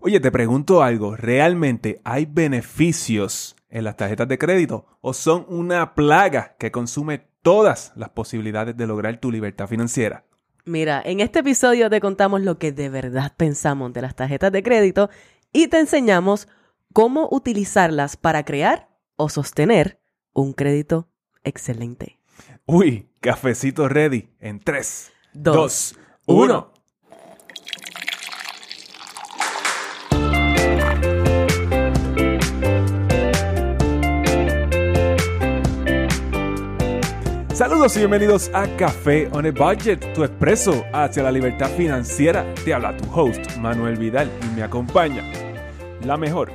[0.00, 5.96] Oye, te pregunto algo, ¿realmente hay beneficios en las tarjetas de crédito o son una
[5.96, 10.24] plaga que consume todas las posibilidades de lograr tu libertad financiera?
[10.64, 14.62] Mira, en este episodio te contamos lo que de verdad pensamos de las tarjetas de
[14.62, 15.10] crédito
[15.52, 16.46] y te enseñamos
[16.92, 20.00] cómo utilizarlas para crear o sostener
[20.32, 21.08] un crédito
[21.42, 22.20] excelente.
[22.66, 26.44] Uy, cafecito ready en 3, Dos, 2, uno.
[26.44, 26.77] 1.
[37.78, 42.44] Saludos y bienvenidos a Café on a Budget, tu expreso hacia la libertad financiera.
[42.64, 45.22] Te habla tu host, Manuel Vidal, y me acompaña
[46.04, 46.50] la mejor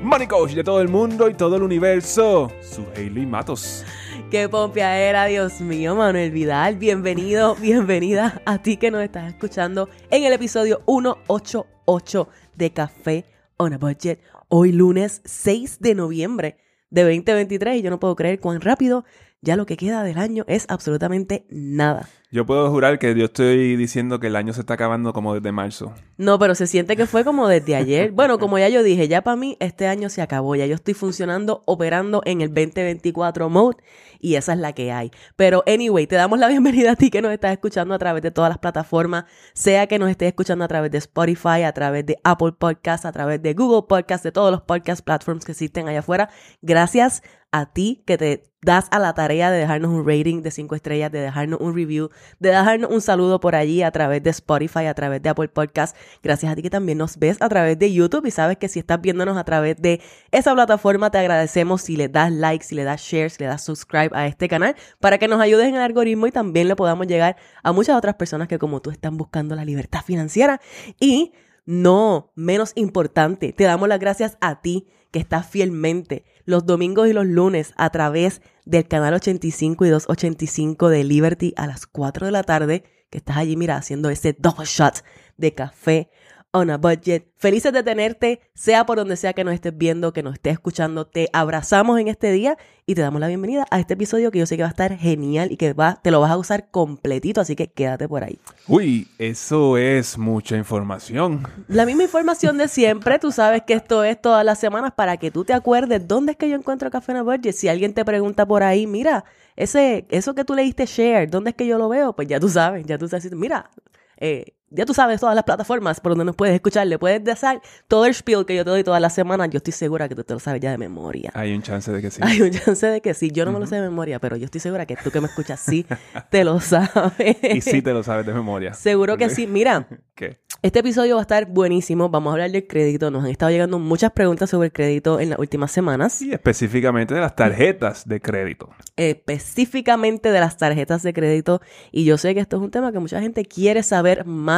[0.00, 3.84] money coach de todo el mundo y todo el universo, su Hailey Matos.
[4.30, 6.76] ¡Qué pompia era, Dios mío, Manuel Vidal!
[6.76, 13.24] Bienvenido, bienvenida a ti que nos estás escuchando en el episodio 188 de Café
[13.56, 14.20] on a Budget.
[14.46, 16.56] Hoy lunes 6 de noviembre
[16.90, 19.04] de 2023 y yo no puedo creer cuán rápido
[19.40, 22.08] ya lo que queda del año es absolutamente nada.
[22.30, 25.50] Yo puedo jurar que yo estoy diciendo que el año se está acabando como desde
[25.50, 25.94] marzo.
[26.18, 28.10] No, pero se siente que fue como desde ayer.
[28.12, 30.54] Bueno, como ya yo dije, ya para mí este año se acabó.
[30.54, 33.78] Ya yo estoy funcionando, operando en el 2024 mode
[34.20, 35.10] y esa es la que hay.
[35.36, 38.30] Pero anyway, te damos la bienvenida a ti que nos estás escuchando a través de
[38.30, 42.18] todas las plataformas, sea que nos estés escuchando a través de Spotify, a través de
[42.24, 46.00] Apple Podcasts, a través de Google Podcasts, de todos los podcast platforms que existen allá
[46.00, 46.28] afuera.
[46.60, 50.74] Gracias a ti que te das a la tarea de dejarnos un rating de 5
[50.74, 54.86] estrellas, de dejarnos un review, de dejarnos un saludo por allí a través de Spotify,
[54.86, 55.98] a través de Apple Podcasts.
[56.22, 58.80] Gracias a ti que también nos ves a través de YouTube y sabes que si
[58.80, 60.00] estás viéndonos a través de
[60.32, 63.64] esa plataforma te agradecemos si le das like, si le das share, si le das
[63.64, 67.06] subscribe a este canal para que nos ayudes en el algoritmo y también le podamos
[67.06, 70.60] llegar a muchas otras personas que como tú están buscando la libertad financiera
[70.98, 71.32] y
[71.68, 77.12] no menos importante, te damos las gracias a ti que estás fielmente los domingos y
[77.12, 82.32] los lunes a través del canal 85 y 285 de Liberty a las 4 de
[82.32, 85.04] la tarde, que estás allí, mira, haciendo ese double shot
[85.36, 86.08] de café
[86.52, 87.26] on a budget.
[87.36, 91.06] Felices de tenerte, sea por donde sea que nos estés viendo, que nos estés escuchando.
[91.06, 94.46] Te abrazamos en este día y te damos la bienvenida a este episodio que yo
[94.46, 97.40] sé que va a estar genial y que va, te lo vas a usar completito,
[97.40, 98.38] así que quédate por ahí.
[98.66, 101.46] Uy, eso es mucha información.
[101.68, 105.30] La misma información de siempre, tú sabes que esto es todas las semanas para que
[105.30, 107.52] tú te acuerdes dónde es que yo encuentro Café on a Budget.
[107.52, 111.50] Si alguien te pregunta por ahí, mira, ese, eso que tú le diste share, ¿dónde
[111.50, 112.14] es que yo lo veo?
[112.14, 113.70] Pues ya tú sabes, ya tú sabes, mira,
[114.16, 117.60] eh, ya tú sabes todas las plataformas por donde nos puedes escuchar, le puedes dejar
[117.86, 119.48] todo el spiel que yo te doy todas las semanas.
[119.50, 121.30] Yo estoy segura que tú te lo sabes ya de memoria.
[121.34, 122.20] Hay un chance de que sí.
[122.24, 123.30] Hay un chance de que sí.
[123.30, 125.26] Yo no me lo sé de memoria, pero yo estoy segura que tú que me
[125.28, 125.86] escuchas sí
[126.30, 127.36] te lo sabes.
[127.42, 128.74] Y sí te lo sabes de memoria.
[128.74, 129.46] Seguro que sí.
[129.46, 130.38] Mira, ¿Qué?
[130.62, 132.08] este episodio va a estar buenísimo.
[132.08, 133.10] Vamos a hablar del crédito.
[133.10, 136.20] Nos han estado llegando muchas preguntas sobre el crédito en las últimas semanas.
[136.20, 138.70] Y específicamente de las tarjetas de crédito.
[138.96, 141.60] específicamente de las tarjetas de crédito
[141.92, 144.57] y yo sé que esto es un tema que mucha gente quiere saber más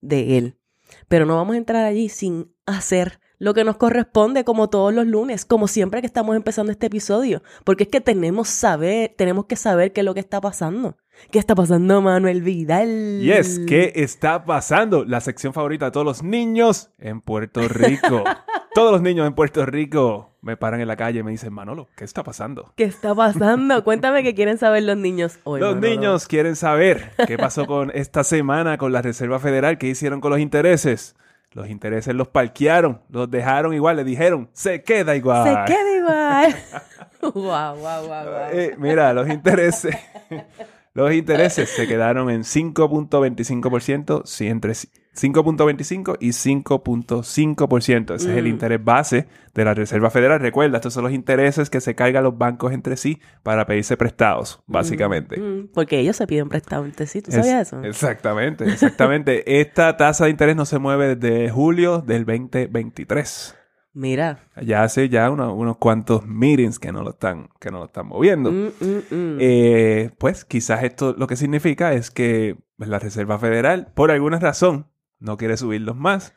[0.00, 0.58] de él.
[1.08, 5.06] Pero no vamos a entrar allí sin hacer lo que nos corresponde como todos los
[5.06, 9.56] lunes, como siempre que estamos empezando este episodio, porque es que tenemos saber, tenemos que
[9.56, 10.96] saber qué es lo que está pasando.
[11.30, 13.20] ¿Qué está pasando, Manuel Vidal?
[13.20, 15.04] Yes, ¿qué está pasando?
[15.04, 18.22] La sección favorita de todos los niños en Puerto Rico.
[18.74, 21.88] todos los niños en Puerto Rico me paran en la calle y me dicen, Manolo,
[21.96, 22.72] ¿qué está pasando?
[22.76, 23.82] ¿Qué está pasando?
[23.84, 25.60] Cuéntame qué quieren saber los niños hoy.
[25.60, 25.88] Los Manolo.
[25.88, 30.30] niños quieren saber qué pasó con esta semana con la Reserva Federal, qué hicieron con
[30.30, 31.16] los intereses.
[31.56, 35.42] Los intereses los parquearon, los dejaron igual, le dijeron, se queda igual.
[35.42, 36.56] Se queda igual.
[37.22, 38.48] wow, wow, wow, wow.
[38.52, 39.96] Eh, mira, los intereses.
[40.96, 48.14] Los intereses se quedaron en 5.25%, sí, entre 5.25 y 5.5%.
[48.14, 48.48] Ese es el Mm.
[48.48, 50.40] interés base de la Reserva Federal.
[50.40, 54.60] Recuerda, estos son los intereses que se cargan los bancos entre sí para pedirse prestados,
[54.66, 55.38] básicamente.
[55.40, 57.82] Mm, porque ellos se piden prestado entre sí, ¿tú sabías eso?
[57.82, 59.42] Exactamente, exactamente.
[59.60, 63.54] Esta tasa de interés no se mueve desde julio del 2023.
[63.98, 64.40] Mira.
[64.62, 68.06] Ya hace ya uno- unos cuantos meetings que no lo están, que no lo están
[68.06, 68.52] moviendo.
[68.52, 69.38] Mm, mm, mm.
[69.40, 74.38] Eh, pues quizás esto lo que significa es que pues, la Reserva Federal, por alguna
[74.38, 74.86] razón,
[75.18, 76.34] no quiere subirlos más.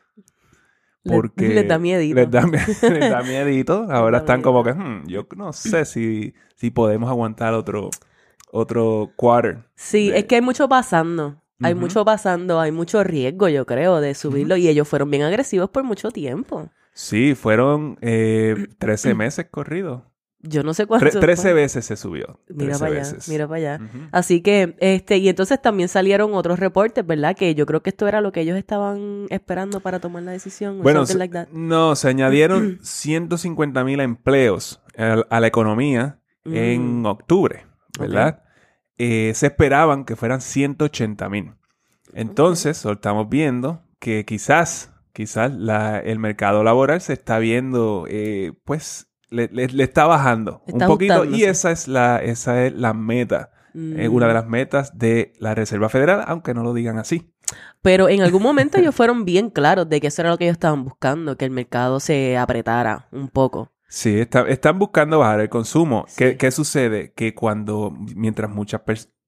[1.04, 2.14] Porque les da miedito.
[2.14, 2.42] Les da,
[2.90, 3.86] les da miedito.
[3.90, 7.90] Ahora da están como que, "Hmm, yo no sé si, si podemos aguantar otro,
[8.52, 9.64] otro quarter.
[9.76, 11.42] Sí, de- es que hay mucho pasando.
[11.62, 14.56] Hay mucho pasando, hay mucho riesgo, yo creo, de subirlo.
[14.56, 16.70] Y ellos fueron bien agresivos por mucho tiempo.
[16.92, 20.02] Sí, fueron eh, 13 meses corridos.
[20.40, 21.20] yo no sé Tre- cuánto.
[21.20, 22.40] 13 veces se subió.
[22.48, 23.28] Mira 13 para allá, veces.
[23.28, 23.80] mira para allá.
[24.12, 27.36] Así que, este, y entonces también salieron otros reportes, ¿verdad?
[27.36, 30.82] Que yo creo que esto era lo que ellos estaban esperando para tomar la decisión.
[30.82, 37.06] Bueno, se- like no, se añadieron 150 mil empleos a, a la economía en Mm.
[37.06, 37.66] octubre,
[37.98, 38.42] ¿verdad?
[38.96, 41.52] Eh, se esperaban que fueran 180 mil.
[42.12, 49.08] Entonces, estamos viendo que quizás, quizás la- el mercado laboral se está viendo, eh, pues,
[49.30, 51.24] le, le- le está bajando Está un poquito.
[51.24, 54.36] Y esa es la, esa es la meta, eh, una de Mm.
[54.36, 57.32] las metas de la Reserva Federal, aunque no lo digan así.
[57.82, 60.54] Pero en algún momento ellos fueron bien claros de que eso era lo que ellos
[60.54, 63.70] estaban buscando, que el mercado se apretara un poco.
[63.88, 66.06] Sí, está- están buscando bajar el consumo.
[66.16, 66.36] ¿Qué, Sí.
[66.36, 67.12] qué sucede?
[67.14, 68.82] Que cuando, mientras muchas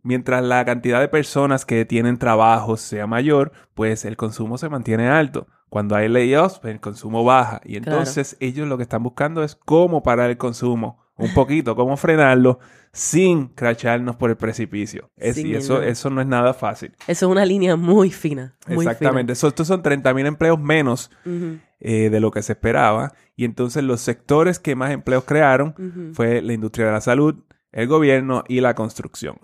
[0.05, 5.09] mientras la cantidad de personas que tienen trabajos sea mayor, pues el consumo se mantiene
[5.09, 5.47] alto.
[5.73, 7.63] Cuando hay layoffs, pues el consumo baja.
[7.65, 7.93] Y Claro.
[8.01, 12.59] entonces ellos lo que están buscando es cómo parar el consumo un poquito, cómo frenarlo
[12.93, 15.11] sin cracharnos por el precipicio.
[15.17, 15.83] Es- Sí, y eso, no.
[15.83, 16.95] eso no es nada fácil.
[17.09, 18.55] Eso es una línea muy fina.
[18.69, 19.33] Muy Exactamente.
[19.33, 21.63] Eso- estos son 30 mil empleos menos Fina.
[21.81, 23.15] Eh, de lo que se esperaba.
[23.35, 26.13] Y entonces los sectores que más empleos crearon ujú.
[26.13, 27.37] fue la industria de la salud,
[27.73, 29.39] el gobierno y la construcción.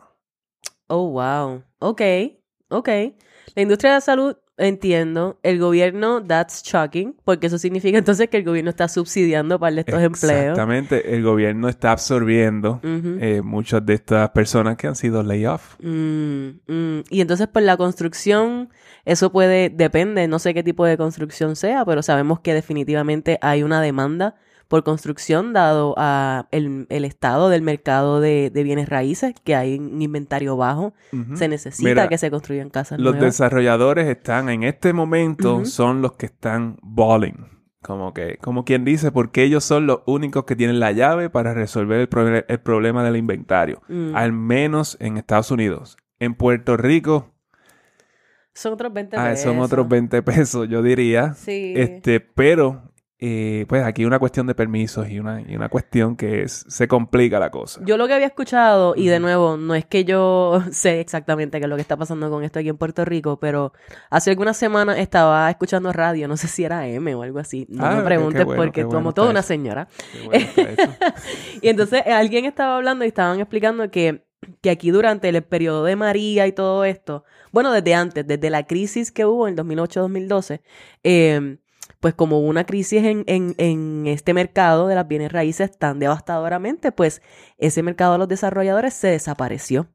[0.89, 1.63] Oh, wow.
[1.79, 2.03] Ok,
[2.69, 2.89] ok.
[3.55, 5.39] La industria de la salud, entiendo.
[5.43, 10.03] El gobierno, that's shocking, porque eso significa entonces que el gobierno está subsidiando para estos
[10.03, 10.41] empleos.
[10.41, 11.15] Exactamente.
[11.15, 15.77] El gobierno está absorbiendo eh, muchas de estas personas que han sido layoff.
[15.81, 17.05] Mm, mm.
[17.11, 18.71] Y entonces, pues la construcción,
[19.05, 23.63] eso puede, depende, no sé qué tipo de construcción sea, pero sabemos que definitivamente hay
[23.63, 24.37] una demanda
[24.69, 29.79] por construcción dado a el, el estado del mercado de, de bienes raíces, que hay
[29.79, 30.93] un inventario bajo,
[31.35, 33.33] se necesita Mira, que se construyan casas Los nuevas.
[33.35, 37.47] desarrolladores están en este momento, son los que están balling.
[37.81, 41.55] Como que, como quien dice, porque ellos son los únicos que tienen la llave para
[41.55, 43.81] resolver el, proble- el problema del inventario.
[43.89, 44.15] Mm.
[44.17, 45.97] Al menos en Estados Unidos.
[46.19, 47.33] En Puerto Rico,
[48.53, 49.45] Son otros 20 ah, pesos.
[49.45, 51.35] son otros 20 pesos, yo diría.
[51.35, 51.73] Sí.
[51.77, 52.83] Este, pero,
[53.21, 56.87] eh, pues aquí una cuestión de permisos y una, y una cuestión que es, se
[56.87, 57.81] complica la cosa.
[57.85, 61.65] Yo lo que había escuchado, y de nuevo, no es que yo sé exactamente qué
[61.65, 63.73] es lo que está pasando con esto aquí en Puerto Rico, pero
[64.11, 67.67] hace algunas semanas estaba escuchando radio, no sé si era M o algo así.
[67.69, 69.49] No Ah, me preguntes bueno, porque bueno como toda una eso.
[69.49, 69.89] señora.
[70.25, 70.47] Bueno.
[71.63, 74.25] Y entonces eh, alguien estaba hablando y estaban explicando que,
[74.61, 78.65] que aquí durante el periodo de María y todo esto, bueno, desde antes, desde la
[78.67, 80.61] crisis que hubo en 2008-2012,
[81.03, 81.59] eh,
[82.01, 86.93] pues como una crisis en, en, en este mercado de las bienes raíces tan devastadoramente,
[86.93, 87.23] pues
[87.59, 89.89] ese mercado de los desarrolladores se desapareció.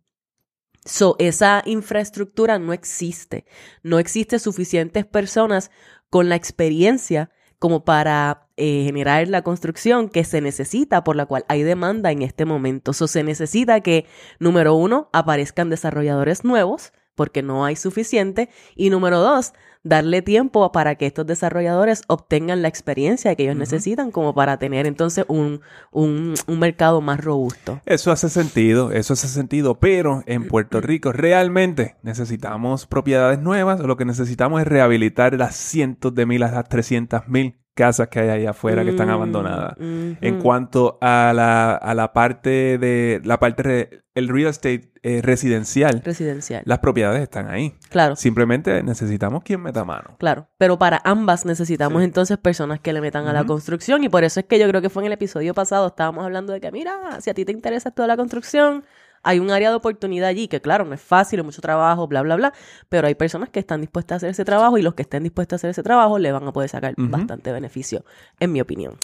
[0.85, 3.45] So, esa infraestructura no existe.
[3.83, 5.71] No existe suficientes personas
[6.09, 11.45] con la experiencia como para eh, generar la construcción que se necesita, por la cual
[11.47, 12.91] hay demanda en este momento.
[12.91, 14.05] So, se necesita que,
[14.39, 18.49] número uno, aparezcan desarrolladores nuevos, porque no hay suficiente.
[18.75, 24.11] Y número dos, darle tiempo para que estos desarrolladores obtengan la experiencia que ellos necesitan
[24.11, 25.61] como para tener entonces un,
[25.91, 27.81] un, un mercado más robusto.
[27.85, 33.97] Eso hace sentido, eso hace sentido, pero en Puerto Rico realmente necesitamos propiedades nuevas, lo
[33.97, 38.51] que necesitamos es rehabilitar las cientos de miles, las 300 mil casas que hay allá
[38.51, 39.75] afuera que están Mm, abandonadas.
[39.79, 45.21] En cuanto a la, a la parte de la parte re- el real estate eh,
[45.23, 46.61] residencial, Residencial.
[46.65, 47.73] las propiedades están ahí.
[47.89, 48.15] Claro.
[48.15, 50.15] Simplemente necesitamos quien meta mano.
[50.19, 52.05] Claro, pero para ambas necesitamos Sí.
[52.05, 54.81] entonces personas que le metan a la construcción y por eso es que yo creo
[54.81, 57.51] que fue en el episodio pasado, estábamos hablando de que mira, si a ti te
[57.51, 58.83] interesa toda la construcción,
[59.23, 62.21] hay un área de oportunidad allí que claro, no es fácil, hay mucho trabajo, bla,
[62.21, 62.53] bla, bla,
[62.89, 65.53] pero hay personas que están dispuestas a hacer ese trabajo y los que estén dispuestos
[65.53, 68.05] a hacer ese trabajo le van a poder sacar bastante beneficio,
[68.39, 68.95] en mi opinión.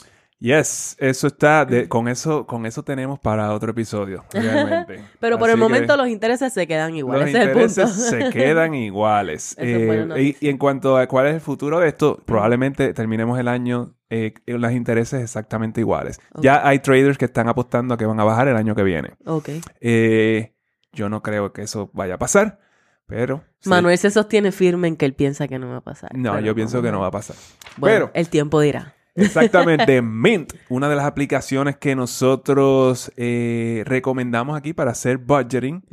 [0.42, 5.04] Yes, eso está, de- con eso, con eso tenemos para otro episodio, realmente.
[5.20, 7.52] Pero por Así el que- momento los intereses se quedan igual, Los ese es el
[7.52, 7.68] punto.
[7.82, 9.56] intereses se quedan iguales.
[9.60, 13.96] Eh, y, en cuanto a cuál es el futuro de esto, probablemente terminemos el año
[14.10, 16.22] eh, con los intereses exactamente iguales.
[16.42, 19.16] Ya hay traders que están apostando a que van a bajar el año que viene.
[19.26, 19.50] ok.
[19.82, 20.54] Eh,
[20.94, 22.60] yo no creo que eso vaya a pasar,
[23.06, 23.44] pero...
[23.60, 23.70] sí.
[23.70, 26.16] Manuel se sostiene firme en que él piensa que no va a pasar.
[26.18, 27.36] No, yo pienso que no va a pasar.
[27.78, 28.96] Bueno, pero- el tiempo dirá.
[29.20, 35.84] Exactamente, Mint, una de las aplicaciones que nosotros eh, recomendamos aquí para hacer budgeting,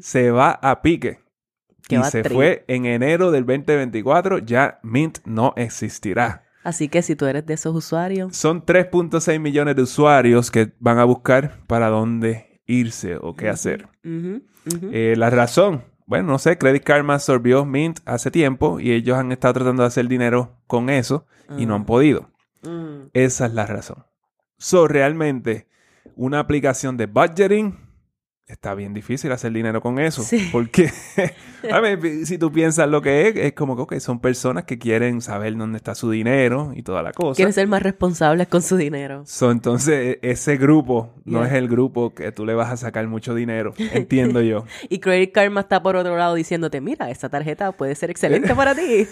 [0.00, 1.18] se va a pique.
[1.88, 6.42] Que y se fue en enero del 2024, ya Mint no existirá.
[6.64, 10.98] Así que si tú eres de esos usuarios, Son 3.6 millones de usuarios que van
[10.98, 13.88] a buscar para dónde irse o qué hacer.
[14.92, 19.30] Eh, la razón, bueno, no sé, Credit Karma absorbió Mint hace tiempo y ellos han
[19.30, 21.24] estado tratando de hacer dinero con eso
[21.56, 21.86] y no han Ah.
[21.86, 22.30] podido.
[22.62, 23.08] Mm.
[23.12, 24.04] Esa es la razón.
[24.58, 25.68] So, realmente,
[26.16, 27.85] una aplicación de budgeting,
[28.46, 30.22] está bien difícil hacer dinero con eso.
[30.22, 30.48] Sí.
[30.52, 30.90] Porque,
[31.70, 35.20] a ver, si tú piensas lo que es, es como que son personas que quieren
[35.20, 37.36] saber dónde está su dinero y toda la cosa.
[37.36, 39.22] Quieren ser más responsables con su dinero.
[39.26, 43.06] So, entonces, e- ese grupo no es el grupo que tú le vas a sacar
[43.08, 44.64] mucho dinero, entiendo yo.
[44.88, 48.74] Y Credit Karma está por otro lado diciéndote, mira, esta tarjeta puede ser excelente para
[48.74, 49.06] ti.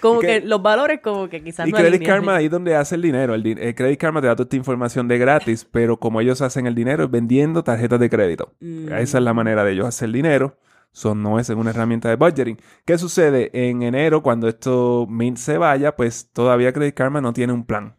[0.00, 2.16] como que los valores como que quizás Y no Credit alinean.
[2.16, 3.34] Karma ahí es donde hace el dinero.
[3.34, 6.66] El, el Credit Karma te da toda esta información de gratis, pero como ellos hacen
[6.66, 8.21] el dinero es vendiendo tarjetas de crédito.
[8.60, 8.92] Mm.
[8.92, 10.56] Esa es la manera de ellos hacer dinero.
[10.94, 12.58] So, no es una herramienta de budgeting.
[12.84, 13.50] ¿Qué sucede?
[13.54, 17.96] En enero, cuando esto Mint se vaya, pues todavía Credit Karma no tiene un plan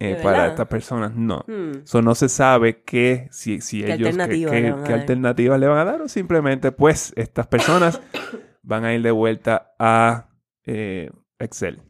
[0.00, 1.14] eh, ¿De para estas personas.
[1.14, 1.44] No.
[1.46, 1.82] Hmm.
[1.84, 4.84] So, no se sabe qué, si, si ¿Qué ellos, qué, alternativas qué- le van a
[4.84, 5.00] qué dar?
[5.00, 8.00] alternativas le van a dar o simplemente, pues, estas personas
[8.64, 10.30] van a ir de vuelta a
[10.64, 11.80] eh, Excel.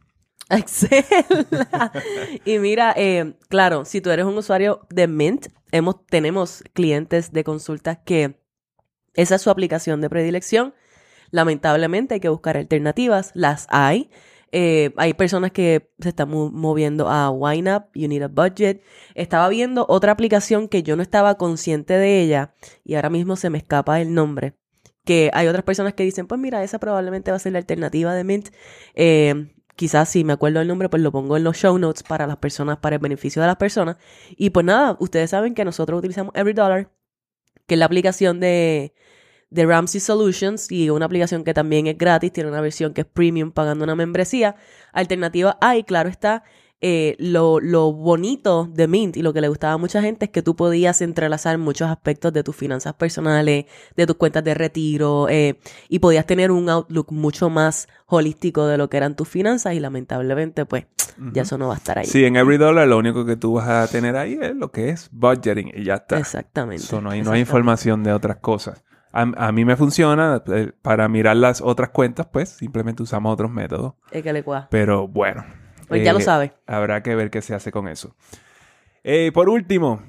[0.57, 1.03] Excel.
[2.45, 7.43] y mira, eh, claro, si tú eres un usuario de Mint, hemos, tenemos clientes de
[7.43, 8.39] consultas que
[9.15, 10.73] esa es su aplicación de predilección.
[11.31, 14.09] Lamentablemente hay que buscar alternativas, las hay.
[14.51, 18.83] Eh, hay personas que se están mo- moviendo a YNAB, You Need a Budget.
[19.15, 23.49] Estaba viendo otra aplicación que yo no estaba consciente de ella y ahora mismo se
[23.49, 24.53] me escapa el nombre.
[25.05, 28.13] Que hay otras personas que dicen, pues mira, esa probablemente va a ser la alternativa
[28.13, 28.49] de Mint.
[28.93, 32.27] Eh, quizás si me acuerdo el nombre, pues lo pongo en los show notes para
[32.27, 33.97] las personas, para el beneficio de las personas.
[34.31, 36.89] Y pues nada, ustedes saben que nosotros utilizamos Every Dollar,
[37.67, 38.93] que es la aplicación de,
[39.49, 43.07] de Ramsey Solutions y una aplicación que también es gratis, tiene una versión que es
[43.07, 44.55] premium pagando una membresía.
[44.91, 46.43] Alternativa hay, claro está,
[46.85, 50.31] eh, lo, lo bonito de Mint y lo que le gustaba a mucha gente es
[50.31, 55.29] que tú podías entrelazar muchos aspectos de tus finanzas personales, de tus cuentas de retiro,
[55.29, 59.73] eh, y podías tener un outlook mucho más holístico de lo que eran tus finanzas
[59.75, 60.85] y lamentablemente pues
[61.31, 62.05] ya eso no va a estar ahí.
[62.05, 64.89] Sí, en Every Dollar lo único que tú vas a tener ahí es lo que
[64.89, 66.19] es budgeting y ya está.
[66.19, 66.83] Exactamente.
[66.83, 68.83] So, no, hay, no hay información de otras cosas.
[69.13, 70.43] A, a mí me funciona.
[70.47, 73.93] eh, Para mirar las otras cuentas, pues simplemente usamos otros métodos.
[74.11, 74.67] Es que le cua.
[74.69, 75.45] Pero bueno.
[75.87, 76.53] Pues ya lo eh, sabe.
[76.67, 78.15] Habrá que ver qué se hace con eso.
[79.03, 80.01] Eh, por último,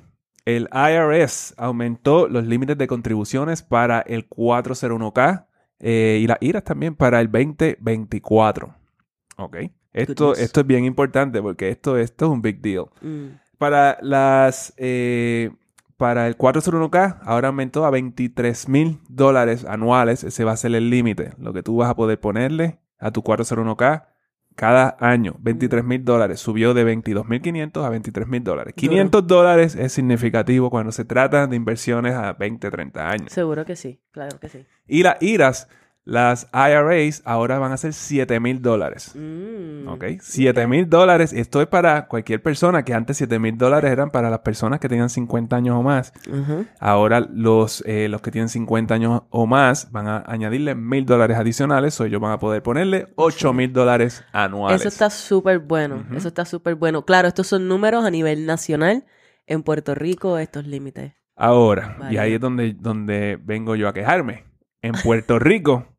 [0.44, 5.46] el IRS aumentó los límites de contribuciones para el 401k
[5.80, 8.74] eh, y las IRAs también para el 2024.
[9.36, 9.56] Ok.
[9.92, 10.44] Esto, Goodness.
[10.44, 12.86] esto es bien importante porque esto, esto es un big deal.
[13.00, 13.38] Mm.
[13.58, 14.74] Para las
[15.96, 20.24] para el 401k ahora aumentó a 23 mil dólares anuales.
[20.24, 21.32] Ese va a ser el límite.
[21.38, 24.04] Lo que tú vas a poder ponerle a tu 401k
[24.54, 25.36] cada año.
[25.40, 26.40] 23 mil dólares.
[26.40, 28.74] Subió de 22 mil 500 a 23 mil dólares.
[28.76, 33.32] 500 dólares es significativo cuando se trata de inversiones a 20, 30 años.
[33.32, 34.64] Seguro que sí, claro que sí.
[34.86, 35.68] Y las IRAs,
[36.06, 39.12] las IRAs, ahora van a ser 7 mil dólares.
[39.14, 39.88] Mm.
[39.88, 40.04] ¿Ok?
[40.20, 41.32] 7 mil dólares.
[41.32, 44.88] Esto es para cualquier persona, que antes 7 mil dólares eran para las personas que
[44.88, 46.12] tenían 50 años o más.
[46.78, 51.38] Ahora los, eh, los que tienen 50 años o más van a añadirle mil dólares
[51.38, 51.98] adicionales.
[52.00, 54.82] O ellos van a poder ponerle 8 mil dólares anuales.
[54.82, 57.04] Eso está súper bueno, eso está súper bueno.
[57.06, 59.04] Claro, estos son números a nivel nacional.
[59.46, 61.12] En Puerto Rico, estos límites.
[61.36, 64.44] Ahora, y ahí es donde, donde vengo yo a quejarme.
[64.80, 65.93] En Puerto Rico,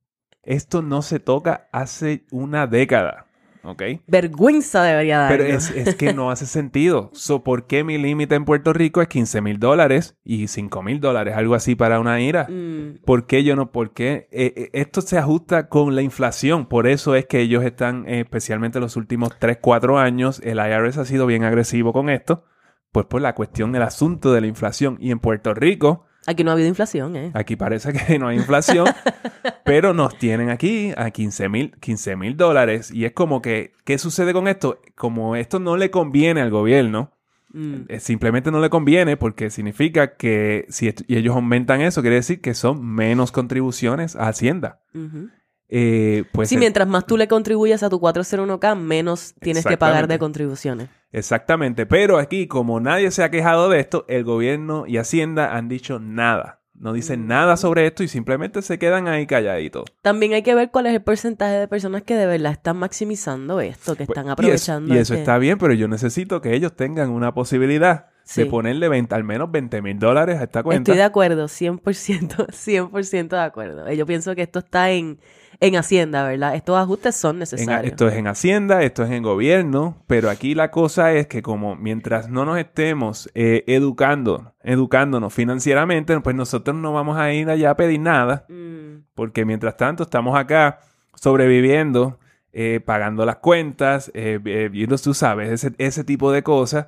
[0.45, 3.25] esto no se toca hace una década.
[3.65, 3.81] ¿Ok?
[4.07, 5.31] Vergüenza debería dar.
[5.31, 7.09] Pero es, es que no hace sentido.
[7.13, 10.99] So, ¿Por qué mi límite en Puerto Rico es 15 mil dólares y 5 mil
[10.99, 11.35] dólares?
[11.35, 12.47] Algo así para una ira.
[12.47, 13.71] Mm, ¿Por qué yo no?
[13.71, 14.27] ¿Por qué?
[14.31, 16.67] Eh, eh, esto se ajusta con la inflación.
[16.67, 20.99] Por eso es que ellos están, eh, especialmente los últimos 3, 4 años, el IRS
[20.99, 22.43] ha sido bien agresivo con esto.
[22.91, 24.97] Pues por la cuestión del asunto de la inflación.
[24.99, 27.31] Y en Puerto Rico, Aquí no ha habido inflación, ¿eh?
[27.33, 28.87] aquí parece que no hay inflación,
[29.63, 32.91] pero nos tienen aquí a 15 mil 15 mil dólares.
[32.91, 34.79] Y es como que, ¿qué sucede con esto?
[34.95, 37.11] Como esto no le conviene al gobierno,
[37.55, 42.41] Mm, eh, simplemente no le conviene porque significa que si ellos aumentan eso, quiere decir
[42.41, 44.81] que son menos contribuciones a Hacienda.
[44.93, 45.29] ujú.
[45.67, 50.07] Eh, pues sí, mientras más tú le contribuyas a tu 401k, menos tienes que pagar
[50.07, 50.89] de contribuciones.
[51.11, 51.85] Exactamente.
[51.85, 55.99] Pero aquí, como nadie se ha quejado de esto, el gobierno y Hacienda han dicho
[55.99, 56.59] nada.
[56.77, 57.27] No dicen Mm.
[57.27, 59.85] nada sobre esto y simplemente se quedan ahí calladitos.
[60.01, 63.61] También hay que ver cuál es el porcentaje de personas que de verdad están maximizando
[63.61, 64.93] esto, que Pues, están y eso- aprovechando.
[64.93, 68.41] Y eso, está bien, pero yo necesito que ellos tengan una posibilidad Sí.
[68.43, 70.91] de ponerle 20, al menos 20 mil dólares a esta cuenta.
[70.91, 73.87] Estoy de acuerdo, 100%, 100% de acuerdo.
[73.87, 75.19] Eh, Yo pienso que esto está en,
[75.59, 76.55] en Hacienda, ¿verdad?
[76.55, 77.91] Estos ajustes son En- necesarios.
[77.91, 81.75] esto es en Hacienda, esto es en gobierno, pero aquí la cosa es que como
[81.75, 87.71] mientras no nos estemos eh, educando, educándonos financieramente, pues nosotros no vamos a ir allá
[87.71, 90.79] a pedir nada, Mm, porque mientras tanto estamos acá
[91.15, 92.19] sobreviviendo
[92.57, 96.87] eh, pagando las cuentas, eh, eh, tú sabes, ese, ese tipo de cosas.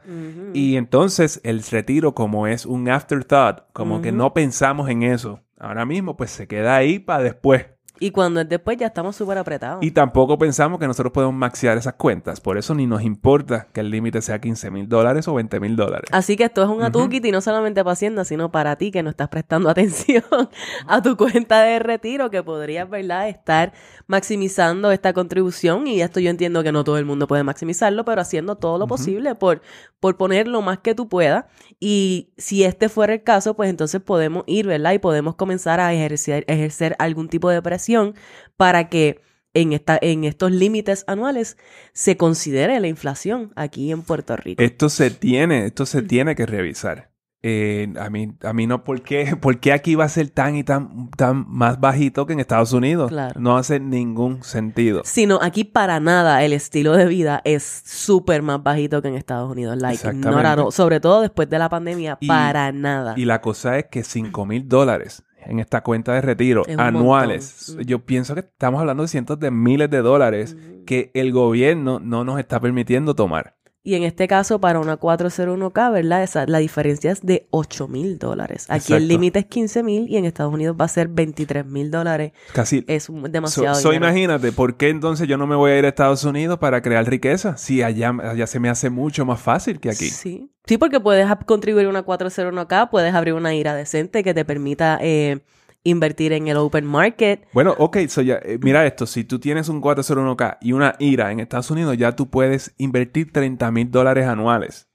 [0.53, 5.41] Y entonces el retiro, como es un afterthought, como que no pensamos en eso.
[5.59, 7.65] Ahora mismo, pues se queda ahí para después.
[7.99, 9.83] Y cuando es después ya estamos súper apretados.
[9.83, 12.39] Y tampoco pensamos que nosotros podemos maxear esas cuentas.
[12.41, 15.75] Por eso ni nos importa que el límite sea 15 mil dólares o 20 mil
[15.75, 16.09] dólares.
[16.11, 16.85] Así que esto es un Ujú.
[16.85, 20.23] atuquiti no solamente para Hacienda, sino para ti que no estás prestando atención
[20.87, 23.73] a tu cuenta de retiro, que podrías, ¿verdad?, estar
[24.07, 25.87] maximizando esta contribución.
[25.87, 28.87] Y esto yo entiendo que no todo el mundo puede maximizarlo, pero haciendo todo lo
[28.87, 29.61] posible por,
[29.99, 31.45] por poner lo más que tú puedas.
[31.79, 34.93] Y si este fuera el caso, pues entonces podemos ir, ¿verdad?
[34.93, 37.86] Y podemos comenzar a ejercer, ejercer algún tipo de presión
[38.57, 39.21] para que
[39.53, 41.57] en, esta, en estos límites anuales
[41.93, 44.61] se considere la inflación aquí en Puerto Rico.
[44.61, 47.11] Esto se tiene, esto se tiene que revisar.
[47.43, 50.55] Eh, a mí, a mí no, ¿por qué, ¿por qué aquí va a ser tan
[50.55, 53.09] y tan, tan más bajito que en Estados Unidos?
[53.09, 53.39] Claro.
[53.39, 55.03] No hace ningún sentido.
[55.05, 59.51] Sino aquí para nada el estilo de vida es súper más bajito que en Estados
[59.51, 59.77] Unidos.
[59.77, 60.71] Like, all.
[60.71, 63.13] Sobre todo después de la pandemia, Y- para nada.
[63.15, 67.77] Y la cosa es que 5 mil dólares en esta cuenta de retiro Es anuales,
[67.85, 72.23] yo pienso que estamos hablando de cientos de miles de dólares que el gobierno no
[72.23, 73.56] nos está permitiendo tomar.
[73.87, 76.21] Y en este caso, para una 401k, ¿verdad?
[76.21, 78.65] Esa, la diferencia es de 8 mil dólares.
[78.67, 81.89] Aquí el límite es 15 mil y en Estados Unidos va a ser 23 mil
[81.89, 82.33] dólares.
[82.51, 82.83] Casi.
[82.85, 85.87] Es So, demasiado so imagínate, ¿por qué entonces yo no me voy a ir a
[85.87, 87.55] Estados Unidos para crear riqueza?
[87.55, 90.09] Si allá, allá se me hace mucho más fácil que aquí.
[90.09, 90.51] Sí.
[90.65, 95.39] Sí, porque puedes contribuir una 401k, puedes abrir una IRA decente que te permita eh,
[95.89, 97.47] invertir en el open market.
[97.53, 101.31] Bueno, ok, so ya, eh, mira esto, si tú tienes un 401k y una IRA
[101.31, 104.87] en Estados Unidos, ya tú puedes invertir 30 mil dólares anuales.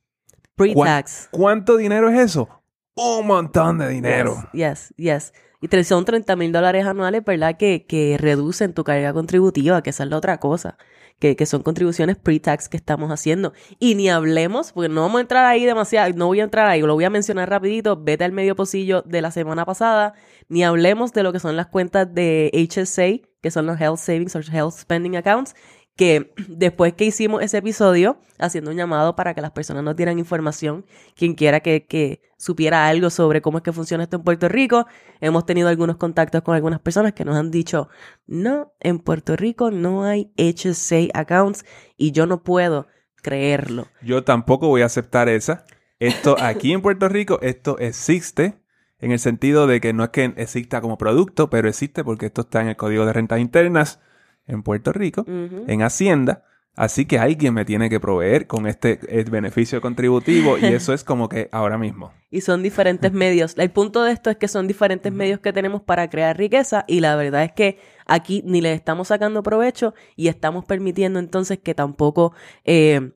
[0.57, 1.29] Pre-tax.
[1.31, 2.49] ¿Cuánto dinero es eso?
[2.95, 4.37] Un montón de dinero.
[4.53, 5.33] Yes, yes.
[5.61, 7.57] Y tre- son 30 mil dólares anuales, ¿verdad?
[7.57, 10.77] Que, que reducen tu carga contributiva, que esa es la otra cosa.
[11.23, 13.53] Que, son contribuciones pre-tax que estamos haciendo.
[13.79, 16.81] Y ni hablemos, porque no vamos a entrar ahí demasiado, no voy a entrar ahí,
[16.81, 20.15] lo voy a mencionar rapidito, vete al medio pocillo de la semana pasada,
[20.49, 24.35] ni hablemos de lo que son las cuentas de HSA, que son los Health Savings
[24.35, 25.55] or Health Spending Accounts,
[25.97, 30.19] que después que hicimos ese episodio, haciendo un llamado para que las personas nos dieran
[30.19, 30.85] información,
[31.15, 34.87] quien quiera que, que supiera algo sobre cómo es que funciona esto en Puerto Rico,
[35.21, 37.89] hemos tenido algunos contactos con algunas personas que nos han dicho,
[38.27, 41.65] no, en Puerto Rico no hay HSA accounts
[41.97, 42.89] y yo no puedo
[43.23, 43.87] creerlo.
[44.03, 45.65] Yo tampoco voy a aceptar esa.
[46.01, 48.59] Esto aquí en Puerto Rico, esto existe
[48.99, 52.43] en el sentido de que no es que exista como producto, pero existe porque esto
[52.43, 54.01] está en el Código de Rentas Internas
[54.47, 56.45] en Puerto Rico, en Hacienda.
[56.75, 58.99] Así que alguien me tiene que proveer con este
[59.31, 62.13] beneficio contributivo y eso es como que ahora mismo.
[62.31, 63.55] Y son diferentes medios.
[63.59, 67.01] El punto de esto es que son diferentes medios que tenemos para crear riqueza y
[67.01, 71.75] la verdad es que aquí ni le estamos sacando provecho y estamos permitiendo entonces que
[71.75, 72.33] tampoco
[72.65, 73.13] eh,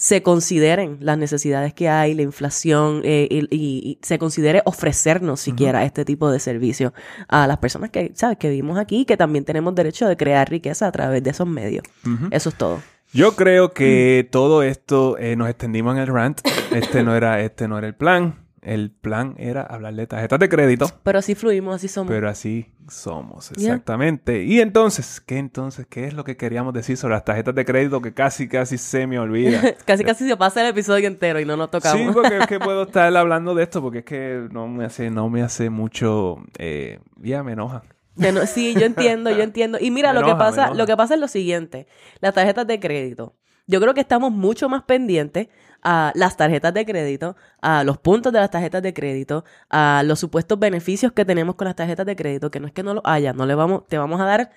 [0.00, 5.40] se consideren las necesidades que hay, la inflación eh, y, y- y se considere ofrecernos
[5.40, 6.94] siquiera este tipo de servicio
[7.26, 8.38] a las personas que, ¿sabes?
[8.38, 11.48] Que vivimos aquí y que también tenemos derecho de crear riqueza a través de esos
[11.48, 11.82] medios.
[12.30, 12.80] Eso es todo.
[13.12, 14.30] Yo creo que Mm.
[14.30, 16.42] todo esto eh, nos extendimos en el rant.
[16.70, 18.46] Este no era, este no era el plan.
[18.68, 20.90] El plan era hablar de tarjetas de crédito.
[21.02, 22.10] Pero así fluimos, así somos.
[22.12, 23.68] Pero así somos, Yeah.
[23.74, 24.44] exactamente.
[24.44, 25.86] Y entonces, ¿qué entonces?
[25.88, 29.06] ¿Qué es lo que queríamos decir sobre las tarjetas de crédito que casi, casi se
[29.06, 29.60] me olvida?
[29.86, 31.98] casi casi se pasa el episodio entero y no nos tocamos.
[31.98, 35.10] sí, porque es que puedo estar hablando de esto porque es que no me hace,
[35.10, 37.82] no me hace mucho, eh, ya me enoja.
[38.16, 39.78] No- sí, yo entiendo, yo entiendo.
[39.80, 41.86] Y mira, lo que pasa, lo que pasa es lo siguiente,
[42.20, 43.34] las tarjetas de crédito.
[43.66, 45.48] Yo creo que estamos mucho más pendientes
[45.82, 50.18] a las tarjetas de crédito, a los puntos de las tarjetas de crédito, a los
[50.18, 53.04] supuestos beneficios que tenemos con las tarjetas de crédito, que no es que no los
[53.04, 54.50] haya, no le vamos, te vamos a dar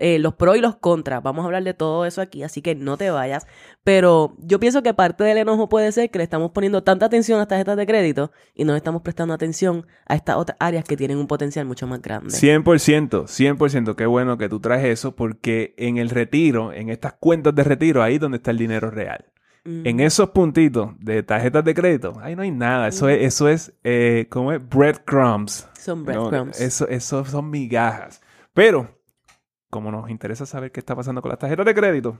[0.00, 1.22] eh, los pros y los contras.
[1.22, 3.46] Vamos a hablar de todo eso aquí, así que no te vayas.
[3.84, 7.36] Pero yo pienso que parte del enojo puede ser que le estamos poniendo tanta atención
[7.36, 10.84] a las tarjetas de crédito y no le estamos prestando atención a estas otras áreas
[10.84, 12.30] que tienen un potencial mucho más grande.
[12.30, 17.54] 100%, 100%, qué bueno que tú traes eso porque en el retiro, en estas cuentas
[17.54, 19.26] de retiro, ahí es donde está el dinero real.
[19.64, 19.86] Mm.
[19.86, 22.88] En esos puntitos de tarjetas de crédito, ahí no hay nada.
[22.88, 24.60] Eso es, eso es, eh, ¿cómo es?
[24.68, 25.68] Breadcrumbs.
[25.78, 26.60] Son No, breadcrumbs.
[26.60, 28.20] eso, eso son migajas.
[28.54, 28.98] Pero,
[29.68, 32.18] como nos interesa saber qué está pasando con las tarjetas de crédito,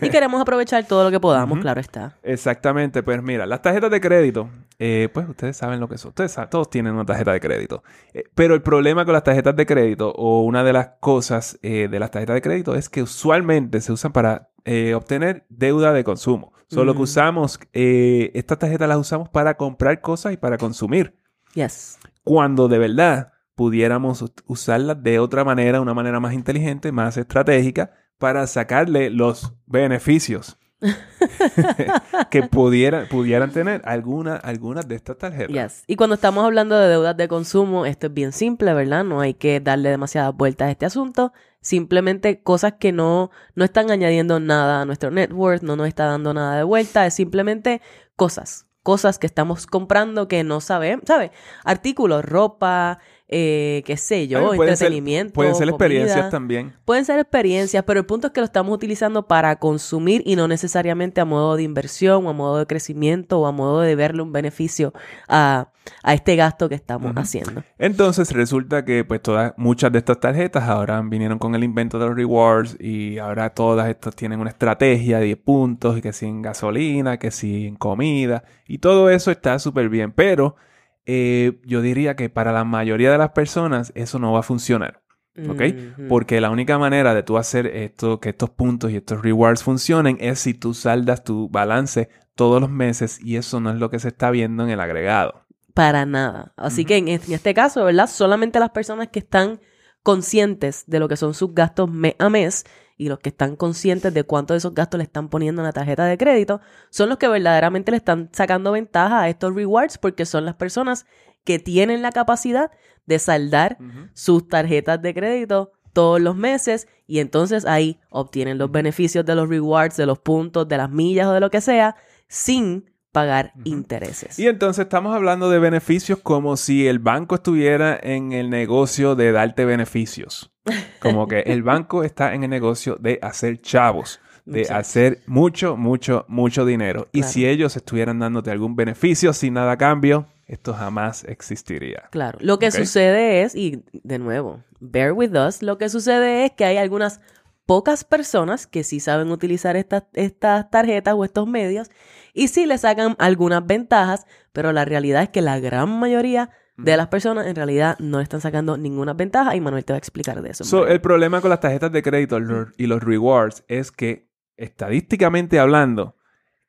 [0.00, 2.16] Y queremos aprovechar todo lo que podamos, claro está.
[2.22, 6.08] exactamente, pues mira, las tarjetas de crédito, eh, pues ustedes saben lo que son.
[6.08, 7.84] Ustedes saben, todos tienen una tarjeta de crédito.
[8.14, 11.86] Eh, pero el problema con las tarjetas de crédito, o una de las cosas eh,
[11.88, 16.02] de las tarjetas de crédito, es que usualmente se usan para eh, obtener deuda de
[16.02, 16.51] consumo.
[16.74, 21.14] Solo que usamos, eh, estas tarjetas las usamos para comprar cosas y para consumir.
[21.54, 21.98] Yes.
[22.24, 27.90] cuando de verdad pudiéramos us- usarlas de otra manera, una manera más inteligente, más estratégica,
[28.16, 30.56] para sacarle los beneficios
[32.30, 35.48] que pudieran, pudieran tener alguna, algunas de estas tarjetas.
[35.74, 35.84] Yes.
[35.86, 39.04] Y cuando estamos hablando de deudas de consumo, esto es bien simple, ¿verdad?
[39.04, 41.32] No hay que darle demasiadas vueltas a este asunto.
[41.62, 46.06] Simplemente cosas que no, no están añadiendo nada a nuestro net worth, no nos está
[46.06, 47.80] dando nada de vuelta, es simplemente
[48.16, 51.30] cosas, cosas que estamos comprando que no sabemos, ¿sabes?
[51.64, 52.98] Artículos, ropa,
[53.34, 55.32] eh, qué sé yo, Ay, pueden ser- entretenimiento.
[55.32, 55.76] pueden ser comida.
[55.86, 56.74] experiencias también.
[56.84, 60.46] Pueden ser experiencias, pero el punto es que lo estamos utilizando para consumir y no
[60.46, 64.22] necesariamente a modo de inversión o a modo de crecimiento o a modo de verle
[64.22, 64.92] un beneficio
[65.28, 65.70] a,
[66.02, 67.62] a este gasto que estamos haciendo.
[67.78, 72.06] Entonces resulta que pues todas, muchas de estas tarjetas ahora vinieron con el invento de
[72.06, 76.26] los rewards y ahora todas estas tienen una estrategia de 10 puntos y que si
[76.26, 80.56] en gasolina, que si en comida y todo eso está súper bien, pero
[81.06, 85.02] eh, yo diría que para la mayoría de las personas eso no va a funcionar.
[85.48, 85.62] ¿Ok?
[85.98, 86.08] Ujú.
[86.08, 90.18] Porque la única manera de tú hacer esto, que estos puntos y estos rewards funcionen
[90.20, 93.98] es si tú saldas tu balance todos los meses y eso no es lo que
[93.98, 95.46] se está viendo en el agregado.
[95.72, 96.52] Para nada.
[96.58, 98.08] Así que en, es- en este caso, ¿verdad?
[98.08, 99.58] Solamente las personas que están
[100.02, 102.64] conscientes de lo que son sus gastos mes a mes
[102.96, 105.72] y los que están conscientes de cuánto de esos gastos le están poniendo en la
[105.72, 110.26] tarjeta de crédito son los que verdaderamente le están sacando ventaja a estos rewards porque
[110.26, 111.06] son las personas
[111.44, 112.70] que tienen la capacidad
[113.06, 113.78] de saldar
[114.14, 119.48] sus tarjetas de crédito todos los meses y entonces ahí obtienen los beneficios de los
[119.48, 121.96] rewards, de los puntos, de las millas o de lo que sea
[122.28, 124.38] sin pagar intereses.
[124.38, 129.32] Y entonces estamos hablando de beneficios como si el banco estuviera en el negocio de
[129.32, 130.51] darte beneficios.
[131.00, 136.24] Como que el banco está en el negocio de hacer chavos, de hacer mucho, mucho,
[136.28, 137.08] mucho dinero.
[137.12, 142.08] Y si ellos estuvieran dándote algún beneficio sin nada a cambio, esto jamás existiría.
[142.10, 146.52] Claro, lo que sucede es, y de nuevo, bear with us, lo que sucede es
[146.52, 147.20] que hay algunas
[147.66, 151.90] pocas personas que sí saben utilizar estas, estas tarjetas o estos medios
[152.34, 156.96] y sí le sacan algunas ventajas, pero la realidad es que la gran mayoría de
[156.96, 159.98] las personas en realidad no le están sacando ninguna ventaja y Manuel te va a
[159.98, 160.64] explicar de eso.
[160.64, 162.38] So, el problema con las tarjetas de crédito
[162.76, 166.16] y los rewards es que, estadísticamente hablando,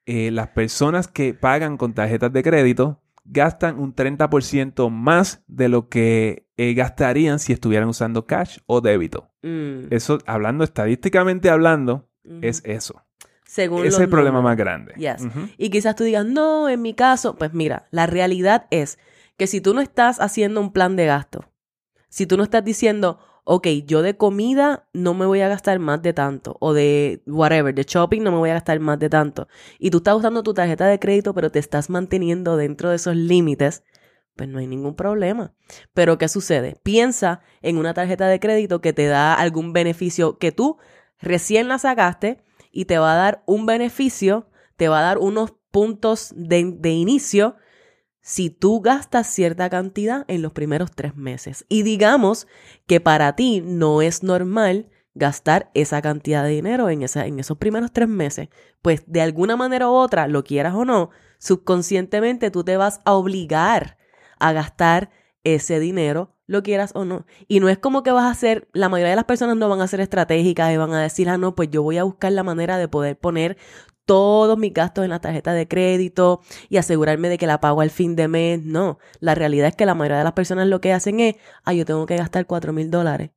[0.06, 5.88] eh, las personas que pagan con tarjetas de crédito gastan un 30% más de lo
[5.88, 9.30] que eh, gastarían si estuvieran usando cash o débito.
[9.42, 12.10] Mm, Eso, hablando estadísticamente hablando,
[12.42, 13.04] es eso.
[13.46, 14.94] Según Ese es el problema más grande.
[14.96, 15.28] Yes.
[15.58, 18.98] Y quizás tú digas, no, en mi caso, pues mira, la realidad es
[19.44, 21.52] que si tú no estás haciendo un plan de gasto,
[22.08, 26.02] si tú no estás diciendo, ok, yo de comida no me voy a gastar más
[26.02, 29.50] de tanto, o de whatever, de shopping no me voy a gastar más de tanto,
[29.80, 33.18] y tú estás usando tu tarjeta de crédito, pero te estás manteniendo dentro de esos
[33.18, 33.84] límites,
[34.38, 35.54] pues no hay ningún problema.
[35.94, 36.80] Pero ¿qué sucede?
[36.82, 40.78] Piensa en una tarjeta de crédito que te da algún beneficio que tú
[41.20, 45.54] recién la sacaste y te va a dar un beneficio, te va a dar unos
[45.70, 47.58] puntos de, de inicio
[48.24, 51.66] si tú gastas cierta cantidad en los primeros tres meses.
[51.68, 52.48] Y digamos
[52.88, 57.92] que para ti no es normal gastar esa cantidad de dinero en, en esos primeros
[57.92, 58.48] tres meses.
[58.82, 63.14] Pues de alguna manera u otra, lo quieras o no, subconscientemente tú te vas a
[63.14, 63.98] obligar
[64.40, 65.12] a gastar
[65.44, 67.26] ese dinero, lo quieras o no.
[67.50, 69.82] Y no es como que vas a hacer, la mayoría de las personas no van
[69.82, 72.44] a ser estratégicas y van a decir, ah, no, pues yo voy a buscar la
[72.44, 73.58] manera de poder poner
[74.06, 77.90] todos mis gastos en la tarjeta de crédito y asegurarme de que la pago al
[77.90, 78.64] fin de mes.
[78.64, 81.74] No, la realidad es que la mayoría de las personas lo que hacen es, ah,
[81.74, 83.32] yo tengo que gastar cuatro mil dólares.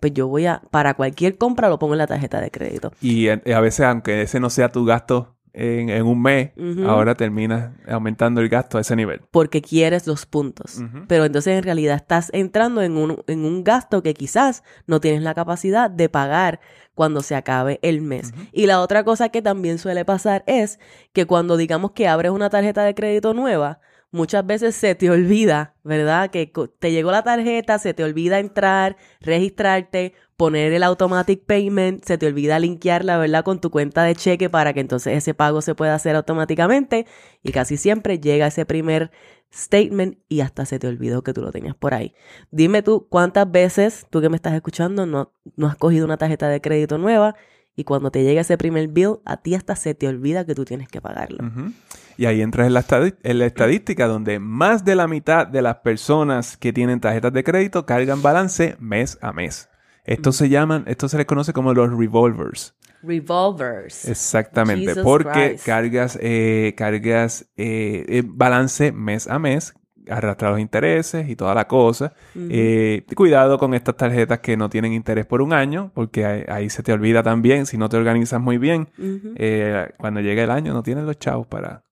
[0.00, 2.92] Pues yo voy a, para cualquier compra lo pongo en la tarjeta de crédito.
[3.00, 6.50] Y eh, a veces, aunque ese no sea tu gasto en, en un mes,
[6.86, 9.20] ahora terminas aumentando el gasto a ese nivel.
[9.30, 10.80] porque quieres los puntos.
[11.08, 15.22] Pero entonces en realidad estás entrando en un, en un gasto que quizás no tienes
[15.22, 16.60] la capacidad de pagar
[16.94, 18.32] cuando se acabe el mes.
[18.52, 20.78] Y la otra cosa que también suele pasar es
[21.12, 23.80] que cuando digamos que abres una tarjeta de crédito nueva,
[24.12, 26.30] muchas veces se te olvida, ¿verdad?
[26.30, 32.18] Que te llegó la tarjeta, se te olvida entrar, registrarte, poner el automatic payment, se
[32.18, 33.42] te olvida linkearla, ¿verdad?
[33.42, 37.06] Con tu cuenta de cheque para que entonces ese pago se pueda hacer automáticamente
[37.42, 39.10] y casi siempre llega ese primer
[39.52, 42.14] statement y hasta se te olvidó que tú lo tenías por ahí.
[42.50, 46.48] Dime tú cuántas veces, tú que me estás escuchando, no, no has cogido una tarjeta
[46.48, 47.34] de crédito nueva
[47.74, 50.64] y cuando te llega ese primer bill, a ti hasta se te olvida que tú
[50.66, 51.50] tienes que pagarlo.
[52.16, 55.62] Y ahí entras en la, estadi- en la estadística donde más de la mitad de
[55.62, 59.68] las personas que tienen tarjetas de crédito cargan balance mes a mes.
[60.04, 62.74] Esto se llaman, esto se les conoce como los revolvers.
[63.02, 64.08] Revolvers.
[64.08, 65.66] Exactamente, Jesus porque Christ.
[65.66, 69.74] cargas, eh, cargas eh, eh, balance mes a mes
[70.08, 72.12] arrastra los intereses y toda la cosa.
[72.34, 76.82] Eh, cuidado con estas tarjetas que no tienen interés por un año, porque ahí, se
[76.82, 78.88] te olvida también, si no te organizas muy bien,
[79.36, 81.84] eh, cuando llegue el año no tienes los chavos para...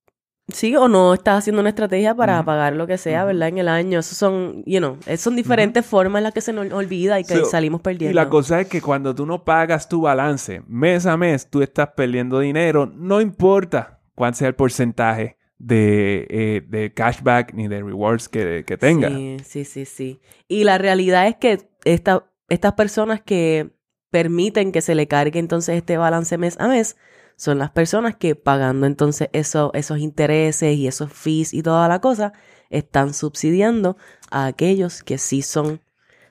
[0.53, 3.49] Sí, o no estás haciendo una estrategia para pagar lo que sea, ¿verdad?
[3.49, 3.99] En el año.
[3.99, 7.45] Esos son, you know, son diferentes formas en las que se nos olvida y que
[7.45, 8.11] salimos perdiendo.
[8.11, 11.61] Y la cosa es que cuando tú no pagas tu balance mes a mes, tú
[11.61, 18.27] estás perdiendo dinero, no importa cuál sea el porcentaje de, eh, cashback ni de rewards
[18.27, 19.09] que, que tenga.
[19.09, 20.21] Sí, sí, sí, sí.
[20.47, 23.71] Y la realidad es que esta, estas personas que
[24.09, 26.97] permiten que se le cargue entonces este balance mes a mes
[27.41, 31.99] son las personas que pagando entonces eso, esos intereses y esos fees y toda la
[31.99, 32.33] cosa,
[32.69, 33.97] están subsidiando
[34.29, 35.81] a aquellos que sí son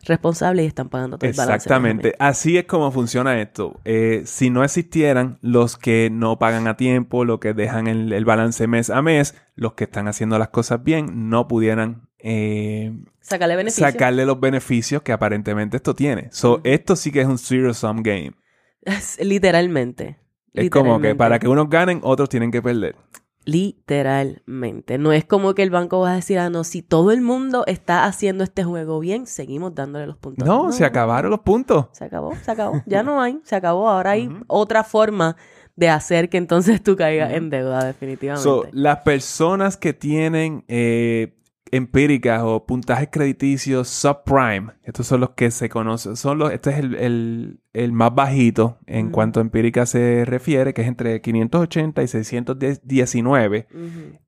[0.04, 1.56] responsables y están pagando todo el balance.
[1.56, 2.14] Exactamente.
[2.20, 3.80] Así es como funciona esto.
[3.84, 8.68] Eh, si no existieran los que no pagan a tiempo, los que dejan el, balance
[8.68, 13.90] mes a mes, los que están haciendo las cosas bien, no pudieran eh, sacarle, beneficios.
[13.90, 16.28] sacarle los beneficios que aparentemente esto tiene.
[16.30, 18.34] So, Esto sí que es un zero-sum game.
[19.18, 20.20] literalmente.
[20.54, 22.96] Es como que para que unos ganen, otros tienen que perder.
[23.44, 24.98] Literalmente.
[24.98, 27.64] No es como que el banco va a decir, ah, no, si todo el mundo
[27.66, 30.46] está haciendo este juego bien, seguimos dándole los puntos.
[30.46, 31.86] No, se acabaron los puntos.
[31.92, 32.82] Se acabó, se acabó.
[32.86, 33.88] Ya no hay, se acabó.
[33.88, 35.36] Ahora hay otra forma
[35.74, 38.42] de hacer que entonces tú caigas en deuda, definitivamente.
[38.42, 41.39] So, las personas que tienen eh,
[41.72, 44.72] empíricas o puntajes crediticios subprime.
[44.82, 46.16] Estos son los que se conocen.
[46.16, 47.60] Son los, este es el,
[47.92, 53.66] más bajito en cuanto a empírica se refiere, que es entre 580 y 619.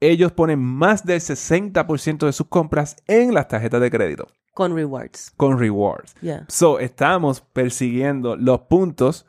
[0.00, 4.26] Ellos ponen más del 60% de sus compras en las tarjetas de crédito.
[4.54, 5.32] Con rewards.
[5.36, 6.14] Con rewards.
[6.48, 9.26] So, estamos persiguiendo los puntos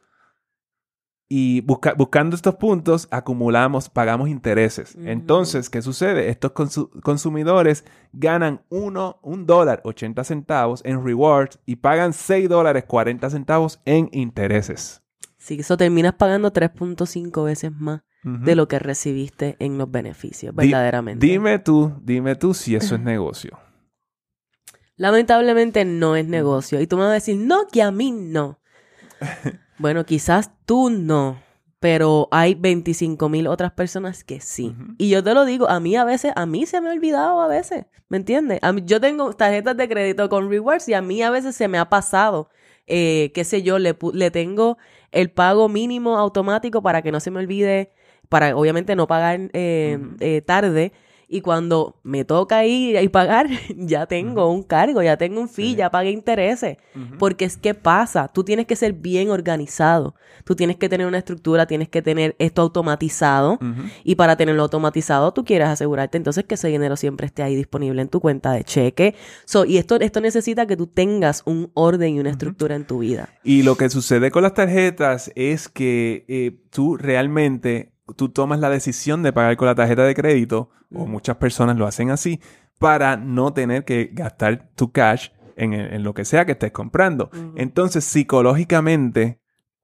[1.36, 4.96] y buscando estos puntos, acumulamos, pagamos intereses.
[5.04, 6.30] Entonces, ¿qué sucede?
[6.30, 13.32] Estos consumidores ganan 1 un dólar 80 centavos en rewards y pagan 6 dólares 40
[13.32, 15.02] centavos en intereses.
[15.39, 21.26] Sí, eso terminas pagando 3.5 veces más de lo que recibiste en los beneficios, verdaderamente.
[21.26, 23.58] dime tú, dime tú si eso es negocio.
[24.98, 26.80] Lamentablemente no es negocio.
[26.80, 28.60] Y tú me vas a decir, no, que a mí no.
[29.84, 31.43] Bueno, quizás tú no,
[31.82, 34.74] pero hay 25 mil otras personas que sí.
[34.98, 37.41] Y yo te lo digo, a mí a veces, a mí se me ha olvidado
[37.41, 38.62] a veces, ¿me entiendes?
[38.86, 41.89] yo tengo tarjetas de crédito con rewards y a mí a veces se me ha
[41.89, 42.50] pasado,
[42.88, 44.78] eh, qué sé yo, le, le tengo
[45.12, 47.91] el pago mínimo automático para que no se me olvide,
[48.30, 50.93] para obviamente no pagar eh, eh, tarde
[51.34, 55.74] y cuando me toca ir y pagar, ya tengo un cargo, ya tengo un fee,
[55.74, 56.78] ya pagué intereses.
[57.17, 61.17] Porque es que pasa, tú tienes que ser bien organizado, tú tienes que tener una
[61.17, 63.58] estructura, tienes que tener esto automatizado.
[64.04, 68.04] Y para tenerlo automatizado tú quieres asegurarte entonces que ese dinero siempre esté ahí disponible
[68.04, 69.15] en tu cuenta de cheque.
[69.67, 73.30] y esto, esto necesita que tú tengas un orden y una estructura en tu vida.
[73.43, 78.70] Y lo que sucede con las tarjetas es que eh, tú realmente tú tomas la
[78.70, 82.39] decisión de pagar con la tarjeta de crédito, o muchas personas lo hacen así,
[82.80, 87.30] para no tener que gastar tu cash en, lo que sea que estés comprando.
[87.56, 89.39] Entonces, psicológicamente,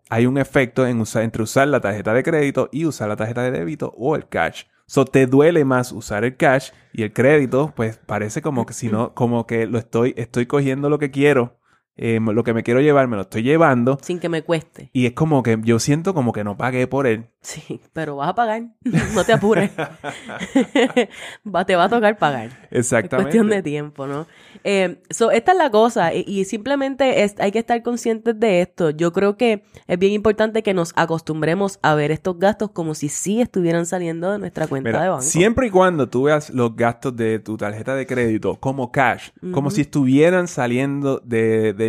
[0.10, 3.44] hay un efecto en usar, entre usar la tarjeta de crédito y usar la tarjeta
[3.44, 4.64] de débito o el cash.
[4.88, 8.88] So, te duele más usar el cash y el crédito, pues parece como que si
[8.92, 11.59] no, como que lo estoy, estoy cogiendo lo que quiero
[12.02, 13.98] eh, lo que me quiero llevar me lo estoy llevando.
[14.02, 14.90] Sin que me cueste.
[14.94, 17.28] Y es como que yo siento como que no pagué por él.
[17.42, 18.64] Sí, pero vas a pagar.
[19.16, 19.72] no te apures.
[21.66, 22.68] te va a tocar pagar.
[22.72, 23.30] Exactamente.
[23.30, 24.28] Es cuestión de tiempo, ¿no?
[24.64, 28.90] Eh, esta es la cosa y, simplemente es, hay que estar conscientes de esto.
[28.90, 33.10] Yo creo que es bien importante que nos acostumbremos a ver estos gastos como si
[33.10, 35.22] sí estuvieran saliendo de nuestra cuenta de banco.
[35.22, 39.72] Siempre y cuando tú veas los gastos de tu tarjeta de crédito como cash, como
[39.72, 41.89] si estuvieran saliendo de de,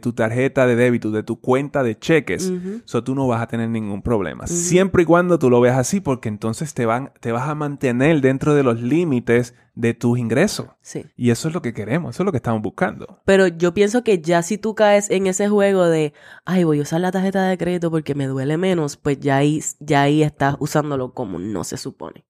[0.00, 2.52] tu tarjeta de débito, de tu cuenta de cheques,
[2.84, 4.46] eso tú no vas a tener ningún problema.
[4.46, 8.20] Siempre y cuando tú lo veas así, porque entonces te, van, te vas a mantener
[8.20, 10.66] dentro de los límites de tus ingresos.
[10.80, 11.04] Sí.
[11.16, 13.20] Y eso es lo que queremos, eso es lo que estamos buscando.
[13.24, 16.12] Pero yo pienso que ya si tú caes en ese juego de,
[16.44, 19.62] ay, voy a usar la tarjeta de crédito porque me duele menos, pues ya ahí,
[19.78, 22.24] ya ahí estás usándolo como no se supone.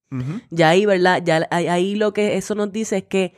[0.49, 1.23] Ya ahí, ¿verdad?
[1.23, 3.33] Ya ahí lo que eso nos dice es que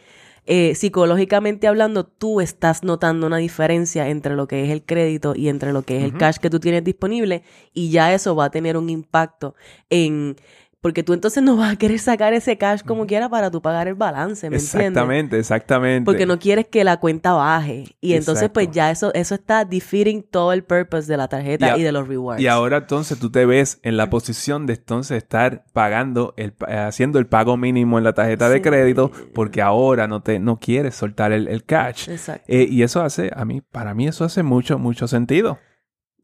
[0.46, 5.50] eh, psicológicamente hablando, tú estás notando una diferencia entre lo que es el crédito y
[5.50, 8.52] entre lo que es el cash que tú tienes disponible y ya eso va a
[8.52, 9.56] tener un impacto
[9.90, 10.36] en
[10.82, 13.88] Porque tú entonces no vas a querer sacar ese cash como quiera para tú pagar
[13.88, 14.74] el balance, ¿me entiendes?
[14.74, 16.06] Exactamente, exactamente.
[16.06, 17.96] Porque no quieres que la cuenta baje.
[18.02, 21.84] Y entonces, pues ya eso, eso está defeating todo el purpose de la tarjeta Y
[21.84, 22.42] de los rewards.
[22.42, 27.20] Y ahora entonces tú te ves en la posición de entonces estar pagando, el, haciendo
[27.20, 31.32] el pago mínimo en la tarjeta de crédito porque ahora no te no quieres soltar
[31.32, 32.10] el, el cash.
[32.10, 32.46] Exacto.
[32.48, 35.60] Eh, y eso hace, a mí, para mí eso hace mucho, mucho sentido.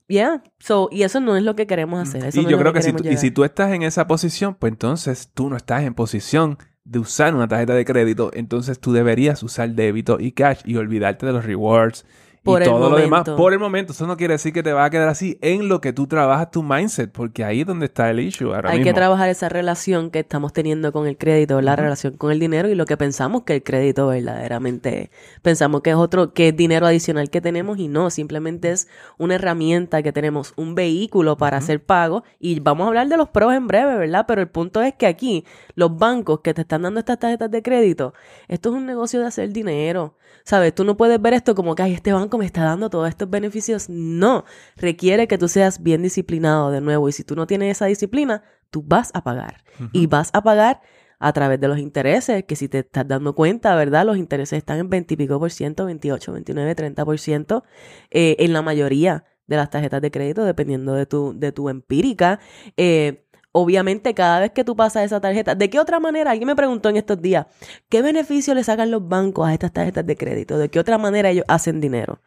[0.08, 0.44] Yeah.
[0.60, 2.26] So, y eso no es lo que queremos hacer.
[2.26, 4.56] Eso y no yo creo que si tú, y si tú estás en esa posición,
[4.56, 8.94] pues entonces tú no estás en posición de usar una tarjeta de crédito, entonces tú
[8.94, 12.06] deberías usar débito y cash y olvidarte de los rewards
[12.48, 13.36] Por y el todo lo demás momento.
[13.36, 13.94] por el momento.
[13.94, 16.52] Eso no quiere decir que te va a quedar así en lo que tú trabajas
[16.52, 20.10] tu mindset, porque ahí es donde está el issue ahora Hay que trabajar esa relación
[20.12, 23.44] que estamos teniendo con el crédito, la relación con el dinero y lo que pensamos
[23.44, 27.88] que el crédito verdaderamente pensamos que es otro, que es dinero adicional que tenemos y
[27.88, 32.88] no, simplemente es una herramienta que tenemos, un vehículo para hacer pago y vamos a
[32.88, 34.26] hablar de los pros en breve, ¿verdad?
[34.28, 37.62] Pero el punto es que aquí los bancos que te están dando estas tarjetas de
[37.62, 38.14] crédito,
[38.48, 40.16] esto es un negocio de hacer dinero.
[40.44, 40.74] ¿Sabes?
[40.74, 43.30] Tú no puedes ver esto como que, ay, este banco me está dando todos estos
[43.30, 43.90] beneficios.
[43.90, 44.46] No,
[44.76, 47.10] requiere que tú seas bien disciplinado de nuevo.
[47.10, 49.64] Y si tú no tienes esa disciplina, tú vas a pagar.
[49.92, 50.82] Y vas a pagar
[51.20, 54.06] a través de los intereses, que si te estás dando cuenta, ¿verdad?
[54.06, 57.64] Los intereses están en 20 y pico por ciento, 28, 29, 30 por ciento,
[58.12, 62.40] eh, en la mayoría de las tarjetas de crédito, dependiendo de tu, de tu empírica.
[62.76, 63.27] Eh,
[63.60, 66.32] obviamente, cada vez que tú pasas esa tarjeta, ¿de qué otra manera?
[66.32, 67.48] Alguien me preguntó en estos días,
[67.90, 70.58] ¿qué beneficio le sacan los bancos a estas tarjetas de crédito?
[70.58, 72.20] ¿De qué otra manera ellos hacen dinero?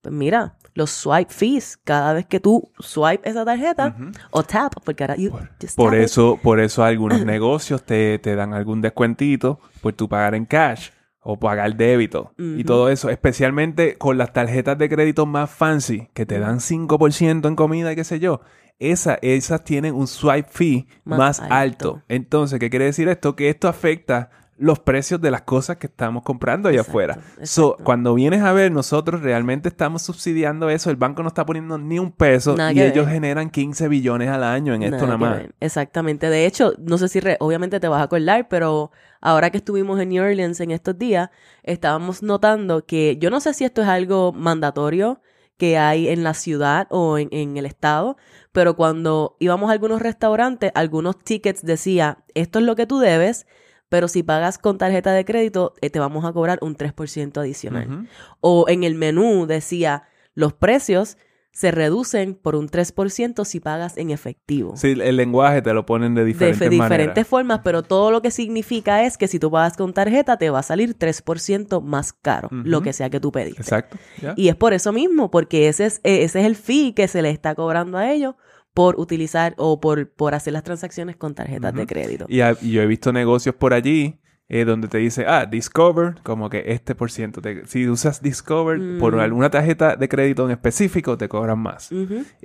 [0.00, 3.94] Pues mira, los swipe fees, cada vez que tú swipe esa tarjeta,
[4.30, 6.04] o tap, porque ahora you just Por tap it.
[6.06, 10.90] eso, por eso algunos negocios te, te dan algún descuentito por tu pagar en cash
[11.20, 16.24] o pagar débito y todo eso, especialmente con las tarjetas de crédito más fancy que
[16.24, 18.40] te dan 5% en comida y qué sé yo.
[18.78, 21.54] Esa, esas tienen un swipe fee más, Más alto.
[21.54, 22.02] alto.
[22.08, 23.34] Entonces, ¿qué quiere decir esto?
[23.34, 27.18] Que esto afecta los precios de las cosas que estamos comprando allá Exacto, afuera.
[27.44, 30.90] So, cuando vienes a ver, nosotros realmente estamos subsidiando eso.
[30.90, 33.14] El banco no está poniendo ni un peso Nada y ellos ver.
[33.14, 35.36] generan 15 billones al año en esto Nada más.
[35.38, 35.54] ver.
[35.60, 36.28] Exactamente.
[36.28, 40.00] De hecho, no sé si re- obviamente te vas a acordar, pero ahora que estuvimos
[40.00, 41.30] en New Orleans en estos días,
[41.62, 45.20] estábamos notando que yo no sé si esto es algo mandatorio
[45.58, 48.16] que hay en la ciudad o en, en el estado,
[48.52, 53.46] pero cuando íbamos a algunos restaurantes, algunos tickets decía, esto es lo que tú debes,
[53.88, 58.08] pero si pagas con tarjeta de crédito, eh, te vamos a cobrar un 3% adicional.
[58.40, 61.16] O en el menú decía, los precios
[61.52, 64.76] se reducen por un 3% si pagas en efectivo.
[64.76, 67.26] Sí, el lenguaje te lo ponen de de diferentes fe- diferentes maneras.
[67.26, 70.60] formas, pero todo lo que significa es que si tú pagas con tarjeta te va
[70.60, 73.62] a salir 3% más caro, lo que sea que tú pediste.
[73.62, 73.96] Exacto.
[74.36, 77.22] Y es por eso mismo, porque ese es, eh, ese es el fee que se
[77.22, 78.34] le está cobrando a ellos
[78.74, 82.26] por utilizar o por, por hacer las transacciones con tarjetas de crédito.
[82.28, 82.36] Y
[82.70, 86.94] yo he visto negocios por allí eh, donde te dice, ah, Discover, como que este
[86.94, 87.42] por ciento.
[87.42, 89.20] te- si usas Discover por Mm.
[89.20, 91.92] alguna tarjeta de crédito en específico, te cobran más.
[91.92, 92.00] Y,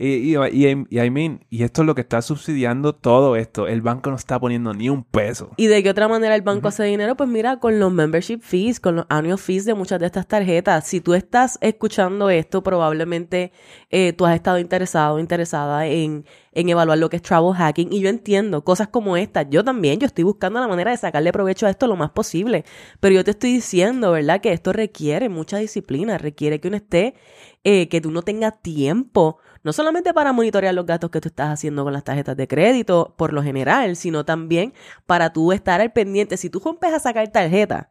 [0.06, 3.68] y, y, y I mean, y esto es lo que está subsidiando todo esto.
[3.68, 5.52] El banco no está poniendo ni un peso.
[5.56, 7.16] ¿Y de qué otra manera el banco hace dinero?
[7.16, 10.86] Pues mira, con los membership fees, con los annual fees de muchas de estas tarjetas.
[10.86, 13.52] Si tú estás escuchando esto, probablemente
[13.92, 17.92] eh, tú has estado interesado o interesada en, en evaluar lo que es travel hacking.
[17.92, 19.48] Y yo entiendo cosas como estas.
[19.50, 22.66] Yo también, yo estoy buscando la manera de sacarle provecho a esto lo más posible.
[23.00, 24.42] Pero yo te estoy diciendo, ¿verdad?
[24.42, 27.16] Que esto requiere mucha disciplina, requiere que uno esté,
[27.64, 31.50] eh, que tú no tengas tiempo no solamente para monitorear los gastos que tú estás
[31.50, 34.74] haciendo con las tarjetas de crédito por lo general, sino también
[35.06, 36.38] para tú estar al pendiente.
[36.38, 37.90] Si tú rompes a sacar tarjeta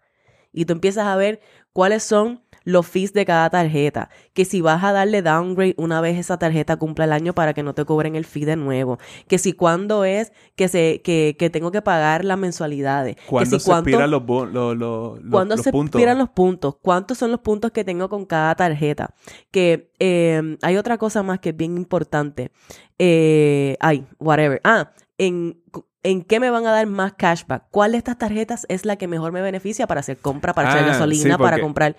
[0.52, 1.40] y tú empiezas a ver
[1.72, 6.18] cuáles son los fees de cada tarjeta, que si vas a darle downgrade una vez
[6.18, 8.98] esa tarjeta cumpla el año para que no te cobren el fee de nuevo,
[9.28, 13.58] que si cuándo es que se que, que tengo que pagar las mensualidades, Cuando que
[13.58, 15.98] si se cuánto- expiran los, lo- lo- lo- ¿Cuándo los se puntos?
[15.98, 16.76] expiran los puntos?
[16.80, 19.14] ¿Cuántos son los puntos que tengo con cada tarjeta?
[19.50, 22.50] Que eh, hay otra cosa más que es bien importante.
[22.98, 24.60] Eh, ay, whatever.
[24.64, 25.60] Ah, en,
[26.02, 27.64] ¿en qué me van a dar más cashback?
[27.70, 30.84] ¿Cuál de estas tarjetas es la que mejor me beneficia para hacer compra, para echar
[30.84, 31.96] Ah, gasolina, sí, para comprar?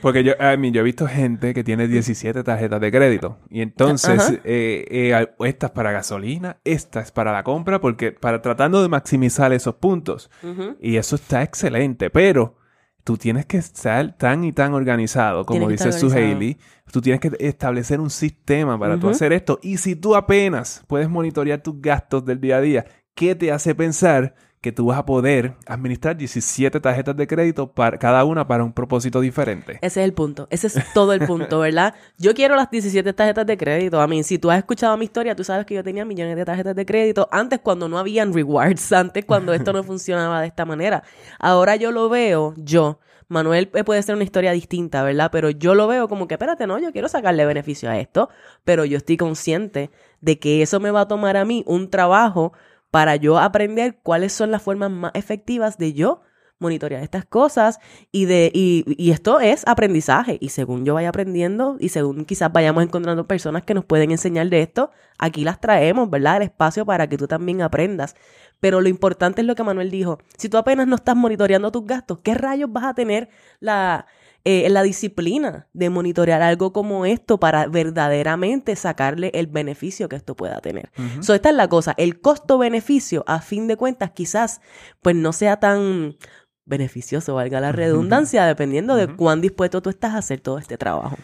[0.00, 3.38] Porque yo, yo he visto gente que tiene 17 tarjetas de crédito.
[3.50, 4.34] Y entonces, Ajá.
[4.44, 8.88] eh, eh, esta es para gasolina, esta es para la compra, porque para tratando de
[8.88, 10.30] maximizar esos puntos.
[10.80, 12.56] Y eso está excelente, pero
[13.04, 16.10] tú tienes que estar tan y tan organizado, como Tienes dice organizado.
[16.10, 16.58] Suhaili.
[16.90, 19.60] Tú tienes que establecer un sistema para tú hacer esto.
[19.62, 22.84] Y si tú apenas puedes monitorear tus gastos del día a día,
[23.14, 27.98] ¿qué te hace pensar que tú vas a poder administrar 17 tarjetas de crédito para
[27.98, 29.78] cada una para un propósito diferente.
[29.80, 30.48] Ese es el punto.
[30.50, 31.94] Ese es todo el punto, ¿verdad?
[32.18, 34.00] Yo quiero las 17 tarjetas de crédito.
[34.00, 36.44] A mí, si tú has escuchado mi historia, tú sabes que yo tenía millones de
[36.44, 40.66] tarjetas de crédito antes cuando no habían rewards, antes cuando esto no funcionaba de esta
[40.66, 41.02] manera.
[41.38, 42.98] Ahora yo lo veo, yo.
[43.28, 45.30] Manuel eh, puede ser una historia distinta, ¿verdad?
[45.32, 48.28] Pero yo lo veo como que, espérate, no, yo quiero sacarle beneficio a esto,
[48.64, 49.90] pero yo estoy consciente
[50.20, 52.52] de que eso me va a tomar a mí un trabajo
[52.90, 56.22] para yo aprender cuáles son las formas más efectivas de yo
[56.60, 57.80] monitorear estas cosas
[58.12, 62.84] y de y, esto es aprendizaje y según yo vaya aprendiendo y según quizás vayamos
[62.84, 66.36] encontrando personas que nos pueden enseñar de esto, aquí las traemos, ¿verdad?
[66.36, 68.14] El espacio para que tú también aprendas.
[68.60, 71.86] Pero lo importante es lo que Manuel dijo, si tú apenas no estás monitoreando tus
[71.86, 74.06] gastos, ¿qué rayos vas a tener la
[74.44, 80.34] eh, la disciplina de monitorear algo como esto para verdaderamente sacarle el beneficio que esto
[80.34, 80.90] pueda tener.
[81.20, 84.60] So, esta es la cosa, el costo-beneficio, a fin de cuentas, quizás
[85.02, 86.16] pues no sea tan
[86.64, 91.16] beneficioso, valga la redundancia, dependiendo de cuán dispuesto tú estás a hacer todo este trabajo.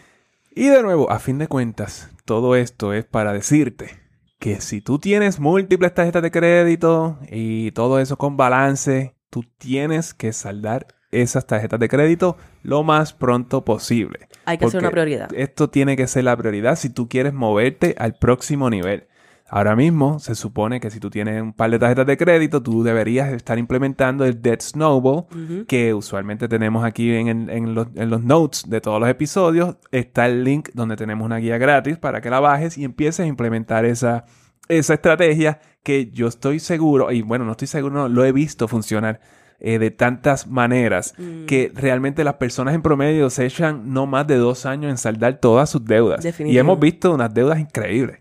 [0.53, 3.99] Y de nuevo, a fin de cuentas, todo esto es para decirte
[4.39, 10.13] que si tú tienes múltiples tarjetas de crédito y todo eso con balance, tú tienes
[10.13, 14.27] que saldar esas tarjetas de crédito lo más pronto posible.
[14.45, 15.29] Hay que hacer una prioridad.
[15.33, 19.07] Esto tiene que ser la prioridad si tú quieres moverte al próximo nivel.
[19.49, 22.83] Ahora mismo se supone que si tú tienes un par de tarjetas de crédito, tú
[22.83, 25.25] deberías estar implementando el Debt Snowball,
[25.67, 29.77] que usualmente tenemos aquí en, los, en, los, notes de todos los episodios.
[29.91, 33.25] Está el link donde tenemos una guía gratis para que la bajes y empieces a
[33.25, 34.25] implementar esa,
[34.67, 38.67] esa estrategia que yo estoy seguro, y bueno, no estoy seguro, no, lo he visto
[38.67, 39.21] funcionar
[39.59, 41.15] eh, de tantas maneras
[41.47, 41.77] que mm.
[41.77, 45.69] realmente las personas en promedio se echan no más de dos años en saldar todas
[45.69, 46.23] sus deudas.
[46.39, 48.17] Y hemos visto unas deudas increíbles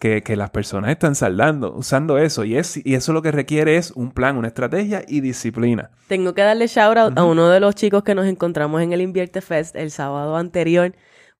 [0.00, 2.44] que, que, las personas están saldando, usando eso.
[2.44, 5.90] Y, es, y eso lo que requiere es un plan, una estrategia y disciplina.
[6.08, 9.00] Tengo que darle shout out a uno de los chicos que nos encontramos en el
[9.00, 10.92] Invierte Fest el sábado anterior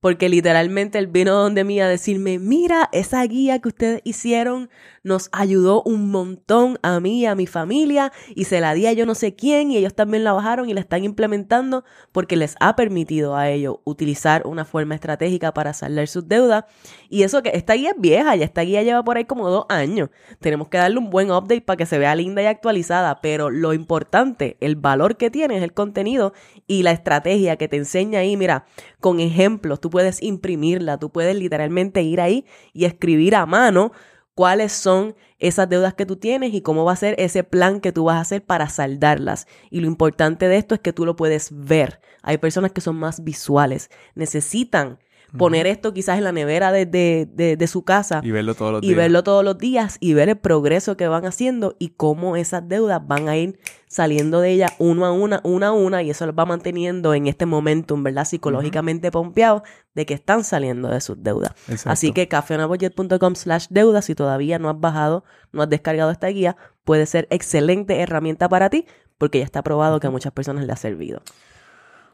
[0.07, 4.71] porque literalmente él vino donde mí a decirme, mira, esa guía que ustedes hicieron
[5.03, 9.07] nos ayudó un montón a mí a mi familia y se la di a yo
[9.07, 12.75] no sé quién y ellos también la bajaron y la están implementando porque les ha
[12.75, 16.65] permitido a ellos utilizar una forma estratégica para saldar sus deudas
[17.09, 19.67] y eso que esta guía es vieja, ya esta guía lleva por ahí como dos
[19.69, 20.11] años.
[20.41, 23.75] Tenemos que darle un buen update para que se vea linda y actualizada, pero lo
[23.75, 26.33] importante, el valor que tiene es el contenido
[26.67, 28.67] y la estrategia que te enseña ahí, mira,
[29.07, 33.93] con ejemplos, tú puedes imprimirla, tú puedes literalmente ir ahí y escribir a mano
[34.35, 37.93] cuáles son esas deudas que tú tienes y cómo va a ser ese plan que
[37.93, 39.47] tú vas a hacer para saldarlas.
[39.71, 42.01] Y lo importante de esto es que tú lo puedes ver.
[42.23, 44.99] Hay personas que son más visuales, necesitan
[45.37, 48.21] poner esto quizás en la nevera de, de, su casa.
[48.23, 48.93] Y verlo todos los días.
[48.93, 52.69] Y verlo todos los días y ver el progreso que van haciendo y cómo esas
[52.69, 53.59] deudas van a ir
[53.89, 57.27] saliendo de ella uno a una, una a una, y eso los va manteniendo en
[57.27, 58.25] este momentum, ¿verdad?
[58.25, 59.63] Psicológicamente pompeado
[59.95, 61.53] de que están saliendo de sus deudas.
[61.85, 66.57] Así que cafeonabudget.com slash deuda, si todavía no has bajado, no has descargado esta guía,
[66.85, 68.87] puede ser excelente herramienta para ti,
[69.19, 71.23] porque ya está probado que a muchas personas le ha servido.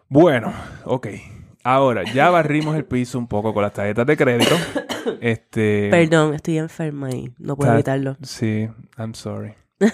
[0.08, 0.52] Bueno,
[0.84, 1.08] ok.
[1.64, 4.54] Ahora, ya barrimos el piso un poco con las tarjetas de crédito.
[5.20, 5.88] este.
[5.90, 8.16] Perdón, estoy enferma y no puedo evitarlo.
[8.22, 9.54] Sí, I'm sorry.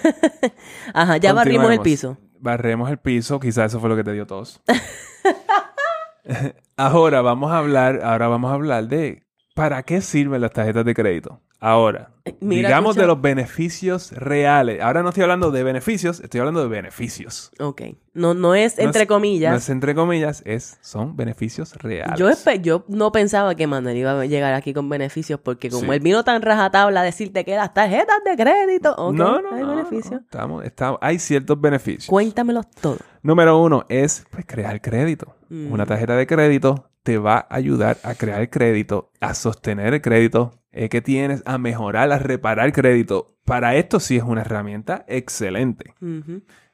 [0.93, 2.17] Ajá, ya barrimos el piso.
[2.39, 4.61] Barremos el piso, quizás eso fue lo que te dio tos.
[6.77, 9.23] ahora vamos a hablar, ahora vamos a hablar de
[9.53, 11.41] ¿para qué sirven las tarjetas de crédito?
[11.61, 14.81] Ahora, eh, digamos de los beneficios reales.
[14.81, 17.51] Ahora no estoy hablando de beneficios, estoy hablando de beneficios.
[17.59, 17.81] Ok.
[18.13, 19.51] No, no es entre comillas.
[19.51, 22.17] No es entre comillas, es, son beneficios reales.
[22.17, 22.29] Yo,
[22.61, 26.23] yo no pensaba que Manuel iba a llegar aquí con beneficios porque como él vino
[26.23, 30.21] tan rajatabla a decirte que las tarjetas de crédito, no, no, hay beneficios.
[30.21, 32.07] estamos, estamos, hay ciertos beneficios.
[32.07, 32.99] Cuéntamelos todos.
[33.21, 35.35] Número uno es pues, crear crédito.
[35.49, 35.87] Una mm.
[35.87, 40.59] tarjeta de crédito te va a ayudar a crear el crédito, a sostener el crédito
[40.71, 43.37] eh, que tienes, a mejorar, a reparar el crédito.
[43.45, 45.95] Para esto sí es una herramienta excelente.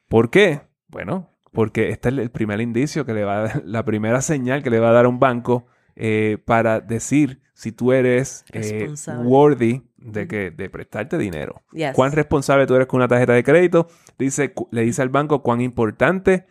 [0.09, 0.61] ¿Por qué?
[0.87, 4.61] Bueno, porque este es el primer indicio que le va a dar, la primera señal
[4.63, 8.93] que le va a dar a un banco eh, para decir si tú eres eh,
[9.23, 11.63] worthy de, que, de prestarte dinero.
[11.93, 13.87] Cuán responsable tú eres con una tarjeta de crédito.
[14.19, 16.45] Dice, le dice al banco cuán importante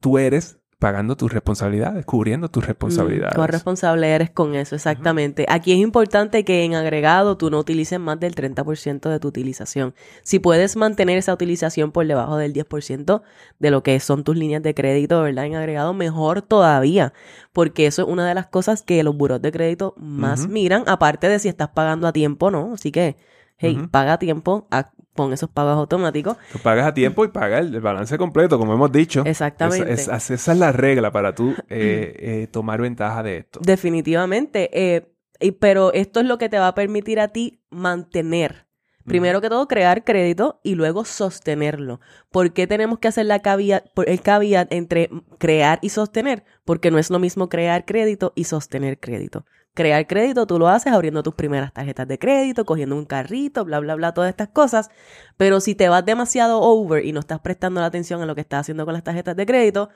[0.00, 3.34] tú eres pagando tus responsabilidades, cubriendo tus responsabilidades.
[3.34, 5.46] cuán responsable eres con eso, exactamente.
[5.48, 9.94] Aquí es importante que en agregado tú no utilices más del 30% de tu utilización.
[10.24, 13.22] Si puedes mantener esa utilización por debajo del 10%
[13.60, 15.46] de lo que son tus líneas de crédito, ¿verdad?
[15.46, 17.14] En agregado, mejor todavía,
[17.54, 21.30] porque eso es una de las cosas que los buros de crédito más miran, aparte
[21.30, 22.74] de si estás pagando a tiempo o no.
[22.74, 23.16] Así que,
[23.56, 24.68] hey, paga a tiempo,
[25.14, 26.36] pon esos pagos automáticos.
[26.52, 29.22] Tú pagas a tiempo y pagas el, el balance completo, como hemos dicho.
[29.24, 29.92] Exactamente.
[29.92, 33.60] Esa, esa- esa es la regla para tú eh, eh, tomar ventaja de esto.
[33.62, 34.70] Definitivamente.
[34.72, 35.10] eh,
[35.40, 38.66] y- pero esto es lo que te va a permitir a ti mantener.
[39.06, 42.00] Primero que todo, crear crédito y luego sostenerlo.
[42.30, 46.44] ¿Por qué tenemos que hacer la caveat, el caveat entre crear y sostener?
[46.64, 49.44] Porque no es lo mismo crear crédito y sostener crédito.
[49.74, 53.80] Crear crédito tú lo haces abriendo tus primeras tarjetas de crédito, cogiendo un carrito, bla,
[53.80, 54.88] bla, bla, todas estas cosas.
[55.36, 58.40] Pero si te vas demasiado over y no estás prestando la atención a lo que
[58.42, 59.88] estás haciendo con las tarjetas de crédito,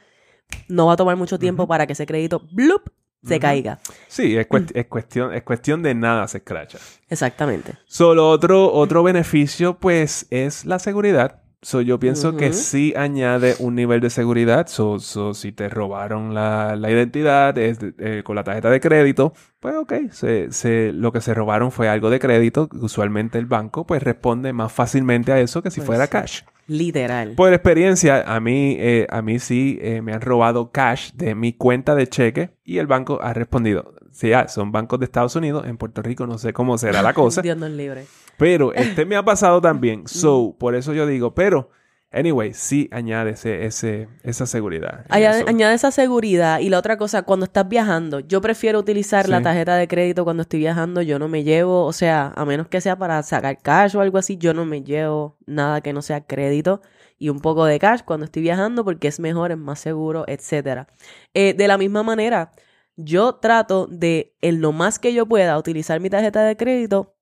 [0.68, 2.89] no va a tomar mucho tiempo para que ese crédito, bloop,
[3.24, 3.79] se caiga.
[4.07, 6.79] Sí, es, cuest- es cuestión, es cuestión de nada se escracha.
[7.09, 7.74] Exactamente.
[7.87, 11.43] Solo otro, otro beneficio, pues, es la seguridad.
[11.61, 14.68] So, yo pienso que sí añade un nivel de seguridad.
[14.68, 19.32] So, so, si te robaron la, la identidad es eh, con la tarjeta de crédito,
[19.59, 22.68] pues ok, se, se- lo que se robaron fue algo de crédito.
[22.80, 26.11] Usualmente el banco pues responde más fácilmente a eso que si Pues fuera sí.
[26.11, 26.42] cash.
[26.68, 27.32] Literal.
[27.32, 31.54] Por experiencia, a mí, eh, a mí sí eh, me han robado cash de mi
[31.54, 33.94] cuenta de cheque y el banco ha respondido.
[34.12, 35.66] Sí, ah, son bancos de Estados Unidos.
[35.66, 37.40] En Puerto Rico no sé cómo será la cosa.
[37.40, 38.04] Dios nos libre.
[38.36, 40.04] Pero este me ha pasado también.
[40.06, 41.70] So, por eso yo digo, pero,
[42.12, 45.04] anyway, sí añade ese, ese, esa seguridad.
[45.09, 46.61] Añade, esa seguridad.
[46.61, 50.42] Y la otra cosa, cuando estás viajando, yo prefiero utilizar la tarjeta de crédito cuando
[50.42, 51.02] estoy viajando.
[51.02, 54.18] Yo no me llevo, o sea, a menos que sea para sacar cash o algo
[54.18, 56.80] así, yo no me llevo nada que no sea crédito.
[57.18, 60.86] Y un poco de cash cuando estoy viajando porque es mejor, es más seguro, etcétera.
[61.34, 62.52] Eh, de la misma manera,
[62.96, 67.14] yo trato de, en lo más que yo pueda, utilizar mi tarjeta de crédito.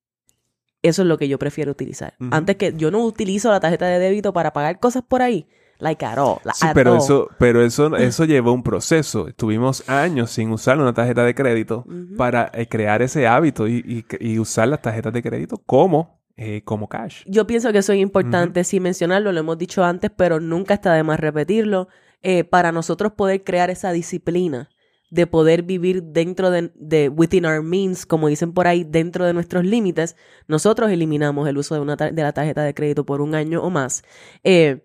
[0.89, 2.14] Eso es lo que yo prefiero utilizar.
[2.30, 5.47] Antes que yo no utilizo la tarjeta de débito para pagar cosas por ahí.
[5.78, 6.39] Like at all.
[6.45, 6.99] la- Sí, at pero all.
[6.99, 9.28] eso, pero eso, eso llevó un proceso.
[9.28, 11.84] Estuvimos años sin usar una tarjeta de crédito
[12.16, 16.62] para eh, crear ese hábito y, y- y usar las tarjetas de crédito como, eh,
[16.64, 17.24] como cash.
[17.26, 20.95] Yo pienso que eso es importante, sin mencionarlo, lo hemos dicho antes, pero nunca está
[20.95, 21.89] de más repetirlo,
[22.22, 24.70] eh, para nosotros poder crear esa disciplina
[25.11, 29.33] de poder vivir dentro de, de within our means, como dicen por ahí, dentro de
[29.33, 30.17] nuestros límites,
[30.49, 33.71] nosotros eliminamos el uso de, una de la tarjeta de crédito por un año o
[33.71, 34.03] más.
[34.45, 34.83] eh,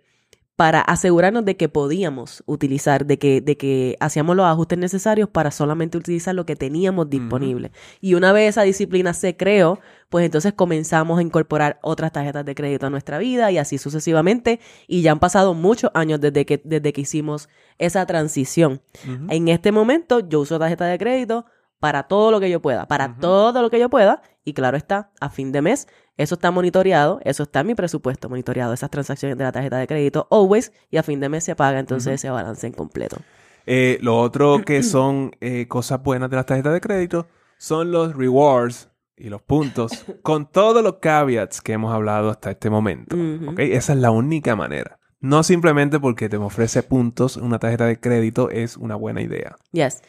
[0.62, 5.50] para asegurarnos de que podíamos utilizar, de que, de que hacíamos los ajustes necesarios para
[5.50, 7.72] solamente utilizar lo que teníamos disponible.
[8.00, 12.54] Y una vez esa disciplina se creó, pues entonces comenzamos a incorporar otras tarjetas de
[12.54, 14.60] crédito a nuestra vida y así sucesivamente.
[14.88, 17.50] Y ya han pasado muchos años desde que, desde que hicimos
[17.80, 18.84] esa transición.
[19.30, 21.48] En este momento yo uso tarjeta de crédito
[21.82, 24.22] para todo lo que yo pueda, para todo lo que yo pueda.
[24.46, 28.30] Y claro está, a fin de mes, eso está monitoreado, eso está en mi presupuesto
[28.30, 31.56] monitoreado, esas transacciones de la tarjeta de crédito, always, y a fin de mes se
[31.56, 32.16] paga entonces Ujú.
[32.16, 33.18] ese balance en completo.
[33.66, 37.28] Eh, lo otro que son eh, cosas buenas de las tarjetas de crédito
[37.58, 42.70] son los rewards y los puntos con todos los caveats que hemos hablado hasta este
[42.70, 43.16] momento.
[43.16, 43.52] Ujú.
[43.52, 43.60] ¿ok?
[43.60, 45.00] Esa es la única manera.
[45.20, 49.56] No simplemente porque te ofrece puntos una tarjeta de crédito es una buena idea.
[49.72, 50.02] Yes.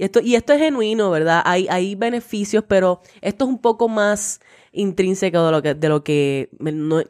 [0.00, 1.42] Y esto, y esto es genuino, ¿verdad?
[1.44, 4.40] Hay, hay beneficios, pero esto es un poco más
[4.72, 7.02] intrínseco de lo que, de lo que no,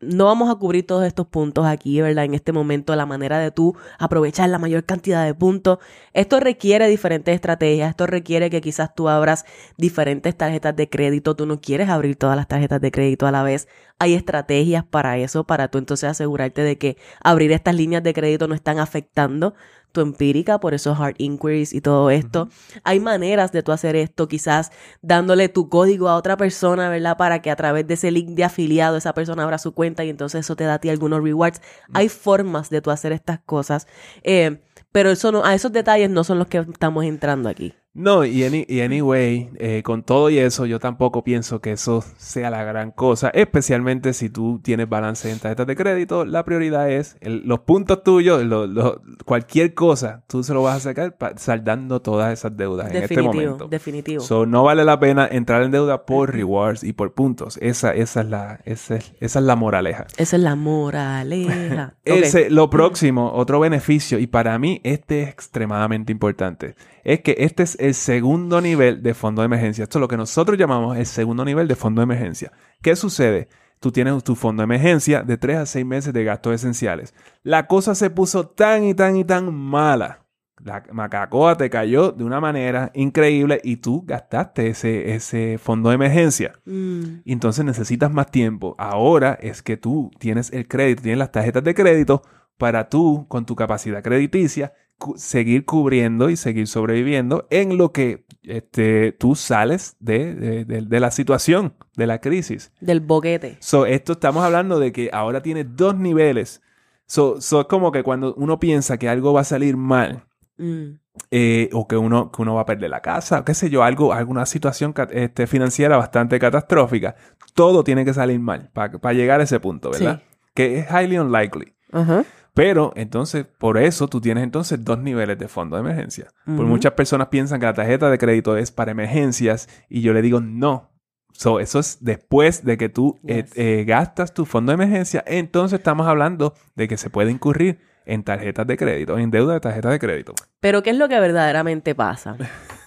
[0.00, 2.24] no vamos a cubrir todos estos puntos aquí, ¿verdad?
[2.24, 5.78] En este momento, la manera de tú aprovechar la mayor cantidad de puntos.
[6.14, 9.44] Esto requiere diferentes estrategias, esto requiere que quizás tú abras
[9.76, 13.42] diferentes tarjetas de crédito, tú no quieres abrir todas las tarjetas de crédito a la
[13.42, 13.68] vez.
[13.98, 18.48] Hay estrategias para eso, para tú entonces asegurarte de que abrir estas líneas de crédito
[18.48, 19.54] no están afectando
[19.92, 22.48] tu empírica, por esos hard inquiries y todo esto.
[22.84, 24.70] Hay maneras de tú hacer esto, quizás
[25.02, 27.16] dándole tu código a otra persona, ¿verdad?
[27.16, 30.10] Para que a través de ese link de afiliado esa persona abra su cuenta y
[30.10, 31.60] entonces eso te da a ti algunos rewards.
[31.94, 33.86] Hay formas de tú hacer estas cosas,
[34.22, 34.60] eh,
[34.92, 37.74] pero eso no, a esos detalles no son los que estamos entrando aquí.
[37.94, 42.04] No, y, any- y anyway, eh, con todo y eso, yo tampoco pienso que eso
[42.16, 46.24] sea la gran cosa, especialmente si tú tienes balance en tarjetas de crédito.
[46.24, 50.76] La prioridad es el- los puntos tuyos, lo- lo- cualquier cosa, tú se lo vas
[50.76, 53.68] a sacar saldando todas esas deudas en este Definitivo, momento.
[53.68, 54.22] definitivo.
[54.22, 57.56] So, no vale la pena entrar en deuda por rewards y por puntos.
[57.60, 60.06] Esa, esa, es, la, esa, es, esa es la moraleja.
[60.18, 61.94] Esa es la moraleja.
[62.04, 66.76] Ese, lo próximo, otro beneficio, y para mí este es extremadamente importante,
[67.08, 69.84] es que este es el segundo nivel de fondo de emergencia.
[69.84, 72.52] Esto es lo que nosotros llamamos el segundo nivel de fondo de emergencia.
[72.82, 73.48] ¿Qué sucede?
[73.80, 77.14] Tú tienes tu fondo de emergencia de 3 a 6 meses de gastos esenciales.
[77.42, 80.26] La cosa se puso tan y tan y tan mala.
[80.62, 85.94] La macacoa te cayó de una manera increíble y tú gastaste ese, ese fondo de
[85.94, 86.60] emergencia.
[86.66, 88.74] Mm, entonces necesitas más tiempo.
[88.76, 92.20] Ahora es que tú tienes el crédito, tienes las tarjetas de crédito
[92.58, 94.74] para tú, con tu capacidad crediticia,
[95.16, 101.00] seguir cubriendo y seguir sobreviviendo en lo que este, tú sales de, de- de- de
[101.00, 102.72] la situación, de la crisis.
[102.80, 103.56] Del boquete.
[103.60, 106.62] So, esto estamos hablando de que ahora tiene dos niveles.
[107.06, 110.24] So, so, es como que cuando uno piensa que algo va a salir mal,
[110.60, 110.98] Mm,
[111.30, 113.84] eh, o que uno, que uno va a perder la casa, o qué sé yo,
[113.84, 117.14] algo, alguna situación este, financiera bastante catastrófica,
[117.54, 120.20] todo tiene que salir mal para llegar a ese punto, ¿verdad?
[120.54, 121.74] Que es highly unlikely.
[121.92, 122.24] Ajá.
[122.58, 126.26] Pero entonces, por eso tú tienes entonces dos niveles de fondo de emergencia.
[126.44, 126.66] Porque Ujú.
[126.66, 130.40] muchas personas piensan que la tarjeta de crédito es para emergencias y yo le digo
[130.40, 130.90] no.
[131.32, 135.22] So, eso es después de que tú eh, eh, gastas tu fondo de emergencia.
[135.24, 139.60] Entonces estamos hablando de que se puede incurrir en tarjetas de crédito, en deuda de
[139.60, 140.34] tarjetas de crédito.
[140.58, 142.36] Pero ¿qué es lo que verdaderamente pasa?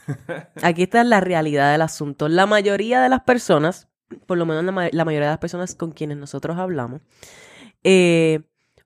[0.61, 2.27] Aquí está la realidad del asunto.
[2.27, 3.87] La mayoría de las personas,
[4.25, 6.99] por lo menos la, ma- la mayoría de las personas con quienes nosotros hablamos,
[7.85, 8.41] eh,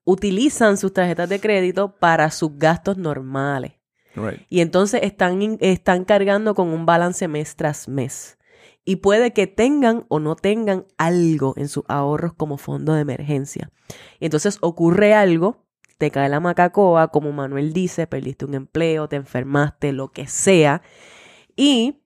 [0.05, 3.73] utilizan sus tarjetas de crédito para sus gastos normales.
[4.15, 4.41] Right.
[4.49, 8.37] Y entonces están, están cargando con un balance mes tras mes.
[8.85, 13.71] Y puede que tengan o no tengan algo en sus ahorros como fondo de emergencia.
[14.19, 15.65] Y entonces ocurre algo,
[15.97, 20.83] te cae la macacoa, como Manuel dice, perdiste un empleo, te enfermaste, lo que sea.
[21.55, 22.04] Y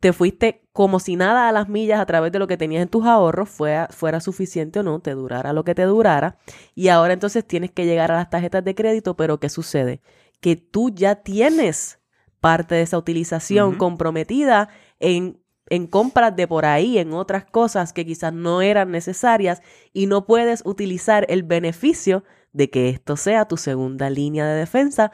[0.00, 2.88] te fuiste como si nada a las millas a través de lo que tenías en
[2.88, 6.38] tus ahorros, fuera, fuera suficiente o no, te durara lo que te durara.
[6.74, 10.02] Y ahora entonces tienes que llegar a las tarjetas de crédito, pero ¿qué sucede?
[10.40, 11.98] Que tú ya tienes
[12.40, 14.68] parte de esa utilización comprometida
[15.00, 19.62] en, en compras de por ahí, en otras cosas que quizás no eran necesarias
[19.94, 22.22] y no puedes utilizar el beneficio
[22.52, 25.12] de que esto sea tu segunda línea de defensa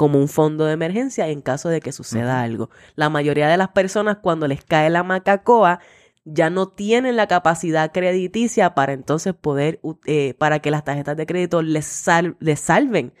[0.00, 2.70] como un fondo de emergencia en caso de que suceda algo.
[2.94, 5.80] La mayoría de las personas cuando les cae la macacoa
[6.24, 11.26] ya no tienen la capacidad crediticia para entonces poder, eh, para que las tarjetas de
[11.26, 13.12] crédito les, sal- les salven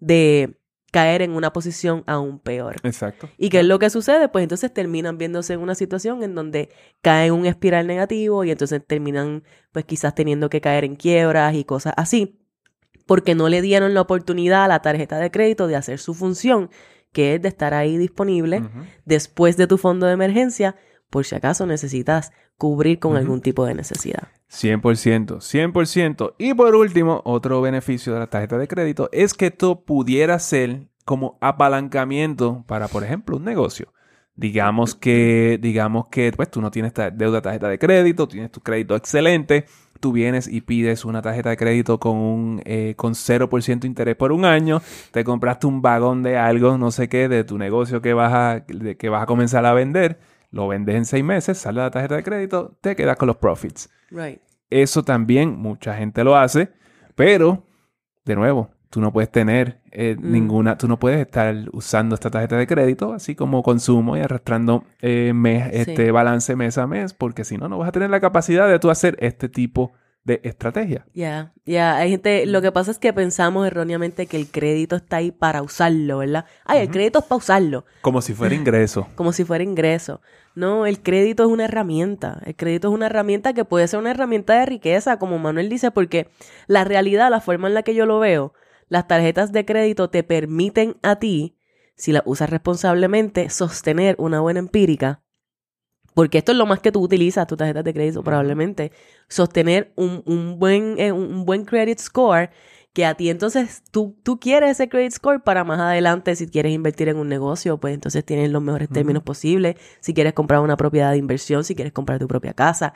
[0.00, 0.58] de
[0.90, 2.78] caer en una posición aún peor.
[2.82, 3.28] Exacto.
[3.38, 4.28] ¿Y qué es lo que sucede?
[4.28, 6.68] Pues entonces terminan viéndose en una situación en donde
[7.00, 11.54] caen en un espiral negativo y entonces terminan pues quizás teniendo que caer en quiebras
[11.54, 12.40] y cosas así,
[13.06, 16.70] porque no le dieron la oportunidad a la tarjeta de crédito de hacer su función,
[17.12, 18.62] que es de estar ahí disponible
[19.04, 20.76] después de tu fondo de emergencia,
[21.10, 24.28] por si acaso necesitas cubrir con algún tipo de necesidad.
[24.50, 26.34] 100%, 100%.
[26.38, 30.88] Y por último, otro beneficio de la tarjeta de crédito es que esto pudiera ser
[31.04, 33.92] como apalancamiento para, por ejemplo, un negocio.
[34.36, 38.60] Digamos que, digamos que pues, tú no tienes deuda de tarjeta de crédito, tienes tu
[38.60, 39.66] crédito excelente,
[40.04, 44.16] tú vienes y pides una tarjeta de crédito con un eh, con 0% de interés
[44.16, 44.82] por un año,
[45.12, 48.60] te compraste un vagón de algo, no sé qué, de tu negocio que vas a,
[48.68, 50.18] de- que vas a comenzar a vender,
[50.50, 53.88] lo vendes en seis meses, sale la tarjeta de crédito, te quedas con los profits.
[54.10, 54.40] Right.
[54.68, 56.70] Eso también mucha gente lo hace,
[57.14, 57.64] pero
[58.26, 60.30] de nuevo, tú no puedes tener eh, Mm.
[60.32, 64.84] ninguna, tú no puedes estar usando esta tarjeta de crédito así como consumo y arrastrando
[65.02, 65.90] eh, mes- Sí.
[65.90, 68.78] este balance mes a mes, porque si no, no vas a tener la capacidad de
[68.78, 69.92] tú hacer este tipo
[70.22, 71.04] de estrategia.
[71.12, 75.16] Ya, ya, hay gente, lo que pasa es que pensamos erróneamente que el crédito está
[75.16, 76.46] ahí para usarlo, ¿verdad?
[76.64, 77.84] Ay, el crédito es para usarlo.
[78.00, 79.06] Como si fuera ingreso.
[79.16, 80.20] como si fuera ingreso.
[80.54, 82.40] No, el crédito es una herramienta.
[82.46, 85.90] El crédito es una herramienta que puede ser una herramienta de riqueza, como Manuel dice,
[85.90, 86.28] porque
[86.68, 88.54] la realidad, la forma en la que yo lo veo,
[88.88, 91.56] las tarjetas de crédito te permiten a ti,
[91.96, 95.22] si las usas responsablemente, sostener una buena empírica.
[96.14, 98.92] Porque esto es lo más que tú utilizas, tus tarjetas de crédito, probablemente.
[99.28, 102.50] Sostener un, un buen, eh, un buen credit score
[102.94, 106.72] que a ti entonces tú, tú quieres ese credit score para más adelante si quieres
[106.72, 109.74] invertir en un negocio, pues entonces tienes los mejores términos posibles.
[110.00, 112.94] Si quieres comprar una propiedad de inversión, si quieres comprar tu propia casa,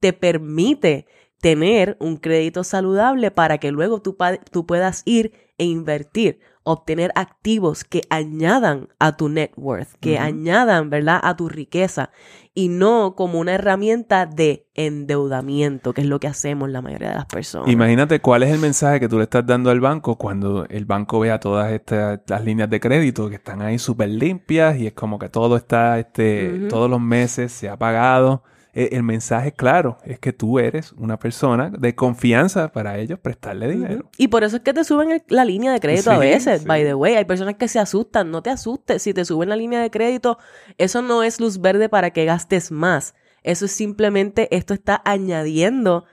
[0.00, 1.06] te permite
[1.40, 4.16] tener un crédito saludable para que luego tú,
[4.66, 11.20] puedas ir e invertir, obtener activos que añadan a tu net worth, que añadan, ¿verdad?,
[11.22, 12.10] a tu riqueza
[12.54, 17.14] y no como una herramienta de endeudamiento, que es lo que hacemos la mayoría de
[17.14, 17.68] las personas.
[17.68, 21.20] Imagínate cuál es el mensaje que tú le estás dando al banco cuando el banco
[21.20, 25.18] vea todas estas las líneas de crédito que están ahí súper limpias y es como
[25.18, 28.42] que todo está, este, todos los meses se ha pagado.
[28.74, 33.68] E- El mensaje claro es que tú eres una persona de confianza para ellos prestarle
[33.68, 34.10] dinero.
[34.18, 36.66] Y por eso es que te suben el- la línea de crédito a veces, sí.
[36.68, 37.14] by the way.
[37.14, 39.02] Hay personas que se asustan, no te asustes.
[39.02, 40.38] Si te suben la línea de crédito,
[40.76, 43.14] eso no es luz verde para que gastes más.
[43.42, 46.04] Eso es simplemente, esto está añadiendo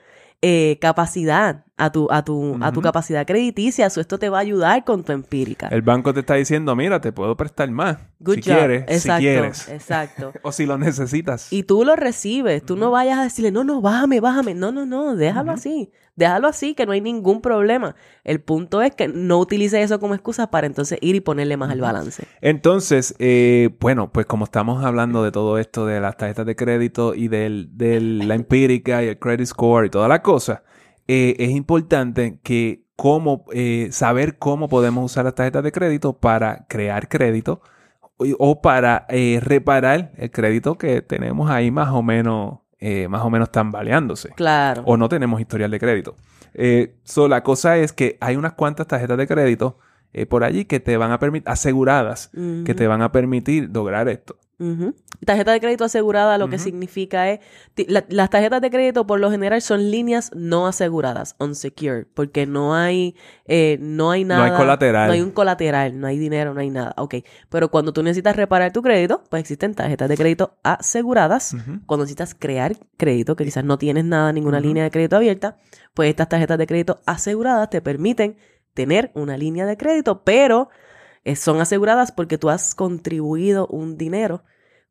[0.42, 3.90] eh, capacidad a tu, a tu, a tu capacidad crediticia.
[3.90, 5.68] So, esto te va a ayudar con tu empírica.
[5.68, 7.98] El banco te está diciendo, mira, te puedo prestar más.
[8.20, 8.58] Good si job.
[8.58, 9.70] quieres, Exacto, si quieres.
[9.70, 10.34] Exacto.
[10.42, 11.52] o si lo necesitas.
[11.52, 12.66] Y tú lo recibes.
[12.66, 14.54] Tú no vayas a decirle, no, no, bájame, bájame.
[14.54, 15.92] No, no, no, déjalo así.
[16.16, 17.96] Déjalo así, que no hay ningún problema.
[18.24, 21.70] El punto es que no utilices eso como excusa para entonces ir y ponerle más
[21.72, 22.24] al balance.
[22.40, 27.16] Entonces, eh, bueno, pues como estamos hablando de todo esto de las tarjetas de crédito
[27.16, 30.64] y del, de la empírica y el credit score y toda la cosa,
[31.08, 36.66] eh, es importante que cómo, eh, saber cómo podemos usar las tarjetas de crédito para
[36.68, 37.62] crear crédito
[38.18, 43.22] o, o para eh, reparar el crédito que tenemos ahí más o menos, eh, más
[43.24, 44.30] o menos tambaleándose.
[44.30, 44.84] Claro.
[44.86, 46.16] o no tenemos historial de crédito.
[47.04, 49.78] So, la cosa es que hay unas cuantas tarjetas de crédito
[50.30, 52.32] por allí que te van a permitir, aseguradas,
[52.66, 54.38] que te van a permitir lograr esto.
[55.26, 57.40] Tarjeta de crédito asegurada lo que significa es...
[57.88, 62.74] la- las tarjetas de crédito por lo general son líneas no aseguradas, unsecured, porque no
[62.76, 63.16] hay,
[63.48, 64.58] eh, no hay No hay nada...
[64.58, 65.08] colateral.
[65.08, 66.94] No hay un colateral, no hay dinero, no hay nada.
[66.98, 67.16] Ok,
[67.50, 71.56] pero cuando tú necesitas reparar tu crédito, pues existen tarjetas de crédito aseguradas.
[71.86, 75.58] Cuando necesitas crear crédito, que quizás no tienes nada, ninguna línea de crédito abierta,
[75.94, 78.38] pues estas tarjetas de crédito aseguradas te permiten
[78.74, 80.70] tener una línea de crédito, pero
[81.26, 84.44] eh, son aseguradas porque tú has contribuido un dinero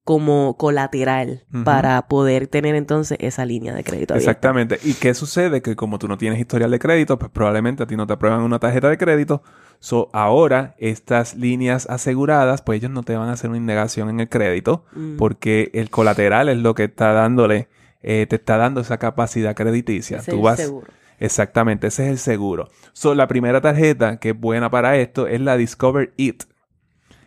[0.05, 4.31] como colateral para poder tener entonces esa línea de crédito abierta.
[4.33, 4.79] Exactamente.
[4.85, 5.63] ¿Y qué sucede?
[5.63, 8.43] Que como tú no tienes historial de crédito, pues probablemente a ti no te aprueban
[8.43, 9.43] una tarjeta de crédito.
[9.79, 14.21] So, ahora, estas líneas aseguradas, pues ellos no te van a hacer una indagación en
[14.21, 15.17] el crédito Mm.
[15.17, 17.69] porque el colateral es lo que está dándole,
[18.03, 20.21] eh, te está dando esa capacidad crediticia.
[20.23, 20.87] Tú vas, seguro.
[21.19, 22.69] Exactamente, ese es el seguro.
[22.93, 26.45] So, la primera tarjeta que es buena para esto es la Discover It.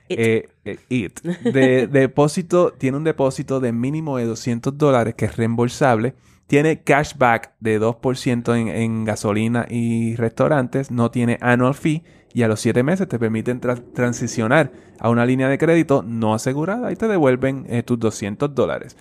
[0.10, 0.20] It.
[0.20, 1.22] Eh, eh, IT.
[1.44, 6.16] De, depósito, tiene un depósito de mínimo de 200 dólares que es reembolsable.
[6.48, 10.92] Tiene cashback de 2% en, en gasolina y restaurantes.
[10.92, 12.04] No tiene annual fee.
[12.34, 16.34] Y a los 7 meses te permiten tra- transicionar a una línea de crédito no
[16.34, 18.96] asegurada y te devuelven eh, tus 200 dólares.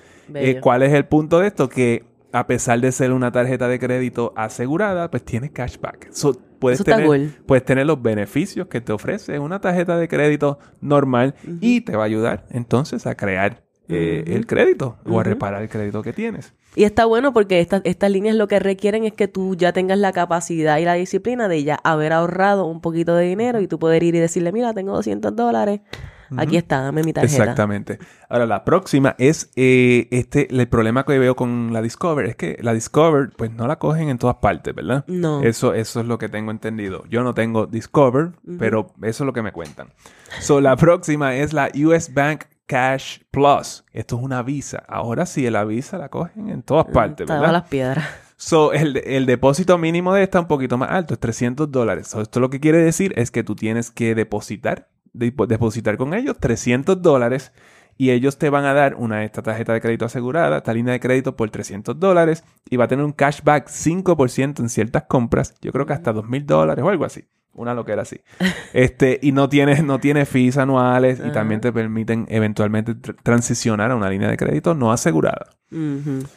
[0.60, 1.68] ¿Cuál es el punto de esto?
[1.68, 2.04] Que
[2.36, 6.12] a pesar de ser una tarjeta de crédito asegurada, pues tiene cashback.
[6.12, 7.34] So, puedes, Eso tener, cool.
[7.46, 12.02] puedes tener los beneficios que te ofrece una tarjeta de crédito normal y te va
[12.02, 16.52] a ayudar entonces a crear eh, el crédito o a reparar el crédito que tienes.
[16.74, 19.98] Y está bueno porque estas estas líneas lo que requieren es que tú ya tengas
[19.98, 23.78] la capacidad y la disciplina de ya haber ahorrado un poquito de dinero y tú
[23.78, 25.80] poder ir y decirle, mira, tengo 200 dólares,
[26.36, 27.42] aquí está, dame mi tarjeta.
[27.42, 27.98] Exactamente.
[28.28, 32.58] Ahora, la próxima es eh, este, el problema que veo con la Discover es que
[32.60, 35.04] la Discover, pues no la cogen en todas partes, ¿verdad?
[35.06, 35.42] No.
[35.42, 37.04] Eso, eso es lo que tengo entendido.
[37.08, 39.88] Yo no tengo Discover, pero eso es lo que me cuentan.
[40.40, 43.84] So, la próxima es la US Bank Cash Plus.
[43.92, 44.84] Esto es una visa.
[44.88, 47.40] Ahora sí, la visa la cogen en todas partes, ¿verdad?
[47.40, 48.04] bajo las piedras.
[48.36, 52.08] So, el, el depósito mínimo de esta es un poquito más alto, es 300 dólares.
[52.08, 54.88] So, esto lo que quiere decir es que tú tienes que depositar,
[55.18, 57.52] depo- depositar con ellos 300 dólares
[57.98, 61.00] y ellos te van a dar una esta tarjeta de crédito asegurada, esta línea de
[61.00, 65.72] crédito por 300 dólares y va a tener un cashback 5% en ciertas compras, yo
[65.72, 67.24] creo que hasta 2 mil dólares o algo así.
[67.54, 68.20] Una loquera así.
[68.74, 73.90] Este, y no tiene, no tiene fees anuales y también te permiten eventualmente tr- transicionar
[73.90, 75.46] a una línea de crédito no asegurada.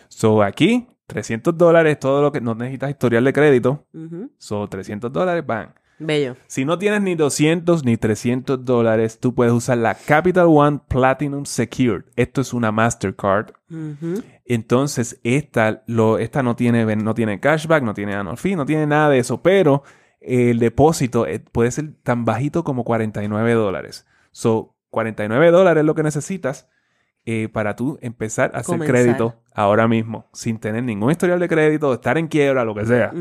[0.07, 3.85] So, aquí, 300 dólares, todo lo que no necesitas historial de crédito.
[3.93, 4.31] ujú.
[4.37, 5.73] So, 300 dólares, van.
[5.99, 6.37] Bello.
[6.47, 11.45] Si no tienes ni 200 ni 300 dólares, tú puedes usar la Capital One Platinum
[11.45, 12.05] Secured.
[12.15, 13.51] Esto es una Mastercard.
[14.45, 18.87] Entonces, esta, lo, esta no, tiene, no tiene cashback, no tiene annual fee, no tiene
[18.87, 19.83] nada de eso, pero
[20.21, 24.07] el depósito eh, puede ser tan bajito como 49 dólares.
[24.31, 26.67] So, 49 dólares es lo que necesitas
[27.31, 28.95] eh, para tú empezar a hacer Comenzar.
[28.95, 33.13] crédito ahora mismo, sin tener ningún historial de crédito, estar en quiebra, lo que sea.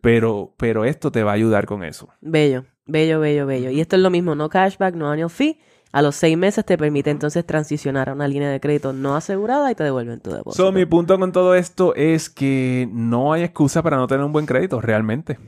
[0.00, 2.08] Pero, pero esto te va a ayudar con eso.
[2.22, 3.68] Bello, bello, bello, bello.
[3.68, 5.60] Y esto es lo mismo, no cashback, no annual fee.
[5.92, 9.70] A los seis meses te permite entonces transicionar a una línea de crédito no asegurada
[9.70, 10.64] y te devuelven tu depósito.
[10.64, 14.32] So, mi punto con todo esto es que no hay excusa para no tener un
[14.32, 15.38] buen crédito, realmente.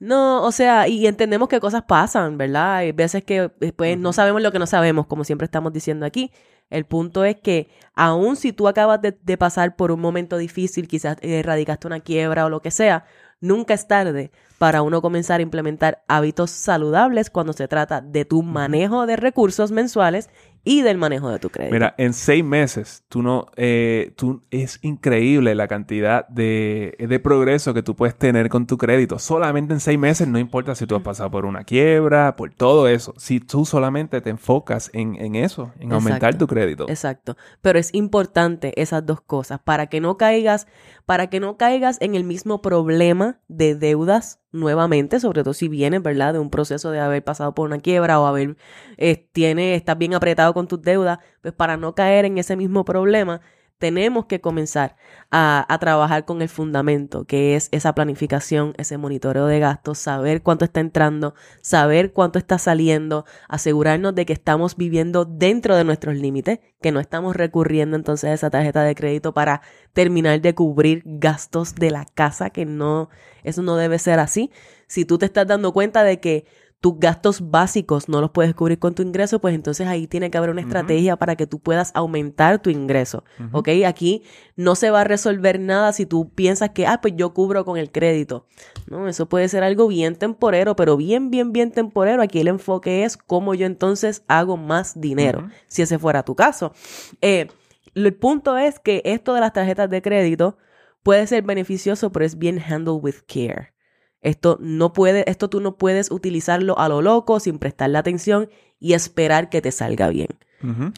[0.00, 2.76] No, o sea, y entendemos que cosas pasan, ¿verdad?
[2.76, 6.30] Hay veces que después no sabemos lo que no sabemos, como siempre estamos diciendo aquí.
[6.70, 10.88] El punto es que aun si tú acabas de, de pasar por un momento difícil,
[10.88, 13.04] quizás erradicaste una quiebra o lo que sea,
[13.40, 18.42] nunca es tarde para uno comenzar a implementar hábitos saludables cuando se trata de tu
[18.42, 20.28] manejo de recursos mensuales
[20.64, 21.72] y del manejo de tu crédito.
[21.72, 27.74] Mira, en seis meses, tú no, eh, tú, es increíble la cantidad de, de, progreso
[27.74, 29.18] que tú puedes tener con tu crédito.
[29.18, 32.88] Solamente en seis meses, no importa si tú has pasado por una quiebra, por todo
[32.88, 33.14] eso.
[33.16, 36.88] Si tú solamente te enfocas en, en eso, en aumentar tu crédito.
[36.88, 37.36] Exacto.
[37.62, 40.66] Pero es importante esas dos cosas para que no caigas,
[41.06, 46.02] para que no caigas en el mismo problema de deudas nuevamente, sobre todo si vienes,
[46.02, 48.56] ¿verdad?, de un proceso de haber pasado por una quiebra o haber,
[48.96, 52.84] eh, tiene, estás bien apretado con tus deudas, pues para no caer en ese mismo
[52.84, 53.40] problema,
[53.78, 54.96] tenemos que comenzar
[55.30, 60.42] a, a, trabajar con el fundamento, que es esa planificación, ese monitoreo de gastos, saber
[60.42, 66.16] cuánto está entrando, saber cuánto está saliendo, asegurarnos de que estamos viviendo dentro de nuestros
[66.16, 69.62] límites, que no estamos recurriendo entonces a esa tarjeta de crédito para
[69.92, 73.10] terminar de cubrir gastos de la casa, que no,
[73.44, 74.50] eso no debe ser así.
[74.86, 76.46] Si tú te estás dando cuenta de que
[76.80, 80.38] tus gastos básicos no los puedes cubrir con tu ingreso, pues entonces ahí tiene que
[80.38, 83.24] haber una estrategia para que tú puedas aumentar tu ingreso.
[83.52, 83.68] ¿Ok?
[83.84, 84.22] Aquí
[84.54, 87.78] no se va a resolver nada si tú piensas que, ah, pues yo cubro con
[87.78, 88.46] el crédito.
[88.86, 92.22] No, eso puede ser algo bien temporero, pero bien, bien, bien temporero.
[92.22, 96.72] Aquí el enfoque es cómo yo entonces hago más dinero, si ese fuera tu caso.
[97.20, 97.48] Eh,
[97.94, 100.58] el punto es que esto de las tarjetas de crédito
[101.02, 103.72] puede ser beneficioso, pero es bien handled with care.
[104.20, 108.48] Esto no puede, esto tú no puedes utilizarlo a lo loco sin prestarle atención
[108.80, 110.28] y esperar que te salga bien.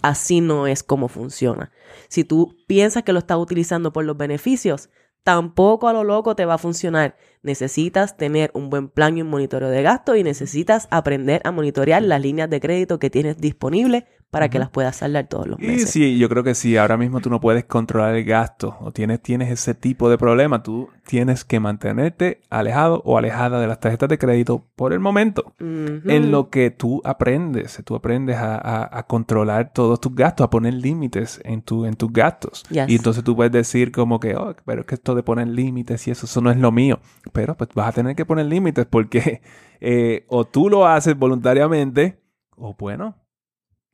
[0.01, 1.71] Así no es como funciona.
[2.09, 4.89] Si tú piensas que lo estás utilizando por los beneficios,
[5.23, 7.17] tampoco a lo loco te va a funcionar.
[7.43, 12.03] Necesitas tener un buen plan y un monitoreo de gasto y necesitas aprender a monitorear
[12.03, 15.83] las líneas de crédito que tienes disponibles para que las puedas saldar todos los meses.
[15.83, 18.93] Y sí, yo creo que si ahora mismo tú no puedes controlar el gasto o
[18.93, 23.81] tienes, tienes ese tipo de problema, tú tienes que mantenerte alejado o alejada de las
[23.81, 25.53] tarjetas de crédito por el momento.
[25.59, 31.41] En lo que tú aprendes, tú aprendes a, controlar todos tus gastos, a poner límites
[31.45, 32.65] en, tu, en tus gastos.
[32.71, 36.07] Y entonces tú puedes decir como que, oh, pero es que esto de poner límites
[36.07, 37.01] y eso, eso no es lo mío.
[37.33, 39.43] Pero pues vas a tener que poner límites porque
[39.81, 42.21] eh, o tú lo haces voluntariamente
[42.57, 43.17] o bueno,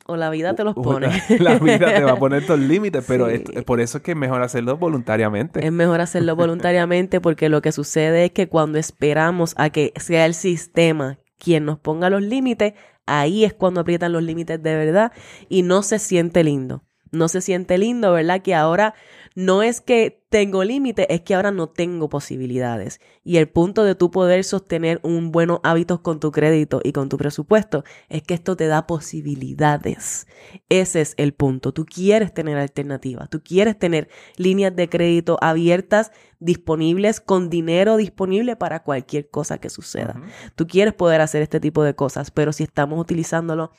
[0.08, 1.08] o la vida te los pone.
[1.40, 4.16] La, vida te va a poner estos límites, pero es, por eso es que es
[4.16, 5.64] mejor hacerlo voluntariamente.
[5.64, 10.24] Es mejor hacerlo voluntariamente porque lo que sucede es que cuando esperamos a que sea
[10.26, 12.74] el sistema quien nos ponga los límites,
[13.04, 15.12] ahí es cuando aprietan los límites de verdad
[15.48, 16.84] y no se siente lindo.
[17.10, 18.42] No se siente lindo, ¿verdad?
[18.42, 18.94] Que ahora
[19.36, 23.00] no es que tengo límite, es que ahora no tengo posibilidades.
[23.22, 27.10] Y el punto de tu poder sostener un buenos hábitos con tu crédito y con
[27.10, 30.26] tu presupuesto es que esto te da posibilidades.
[30.70, 31.72] Ese es el punto.
[31.72, 34.08] Tú quieres tener alternativas, tú quieres tener
[34.38, 40.18] líneas de crédito abiertas, disponibles, con dinero disponible para cualquier cosa que suceda.
[40.54, 43.70] Tú quieres poder hacer este tipo de cosas, pero si estamos utilizándolo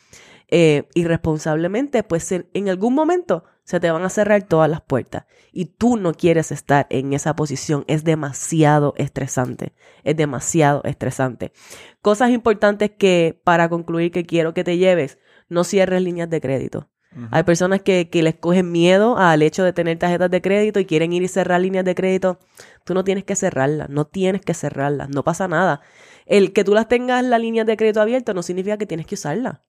[0.49, 5.65] eh, irresponsablemente, pues en algún momento se te van a cerrar todas las puertas y
[5.65, 7.83] tú no quieres estar en esa posición.
[7.87, 9.73] Es demasiado estresante,
[10.05, 11.51] es demasiado estresante.
[12.01, 16.89] Cosas importantes que para concluir que quiero que te lleves, no cierres líneas de crédito.
[17.31, 20.85] Hay personas que, que, les cogen miedo al hecho de tener tarjetas de crédito y
[20.85, 22.37] quieren ir y cerrar líneas de crédito.
[22.83, 25.81] Tú no tienes que cerrarlas, no tienes que cerrarlas, no pasa nada.
[26.27, 29.15] El que tú las tengas la línea de crédito abierta no significa que tienes que
[29.15, 29.63] usarla.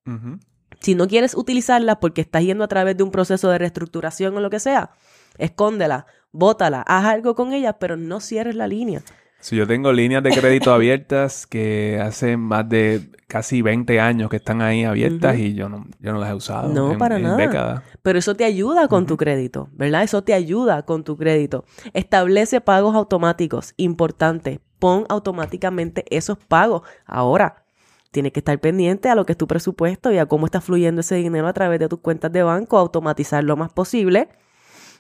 [0.81, 4.41] Si no quieres utilizarla porque estás yendo a través de un proceso de reestructuración o
[4.41, 4.91] lo que sea,
[5.39, 9.03] escóndela, bótala, haz algo con ella, pero no cierres la línea.
[9.41, 14.37] Si yo tengo líneas de crédito abiertas que hace más de casi 20 años que
[14.37, 16.69] están ahí abiertas y yo no, yo no las he usado.
[16.71, 17.85] No, para nada.
[18.03, 20.03] Pero eso te ayuda con tu crédito, ¿verdad?
[20.03, 21.65] Eso te ayuda con tu crédito.
[21.93, 24.61] Establece pagos automáticos, importante.
[24.79, 26.83] Pon automáticamente esos pagos.
[27.05, 27.65] Ahora,
[28.11, 31.03] Tienes que estar pendiente a lo que es tu presupuesto y a cómo está fluyendo
[31.03, 34.29] ese dinero a través de tus cuentas de banco, automatizar lo más posible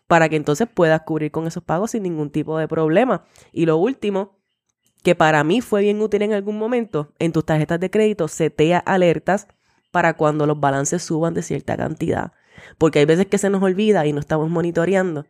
[0.08, 3.24] para que entonces puedas cubrir con esos pagos sin ningún tipo de problema.
[3.52, 4.38] Y lo último,
[5.04, 8.78] que para mí fue bien útil en algún momento, en tus tarjetas de crédito setea
[8.78, 9.46] alertas
[9.90, 12.32] para cuando los balances suban de cierta cantidad.
[12.78, 15.26] Porque hay veces que se nos olvida y no estamos monitoreando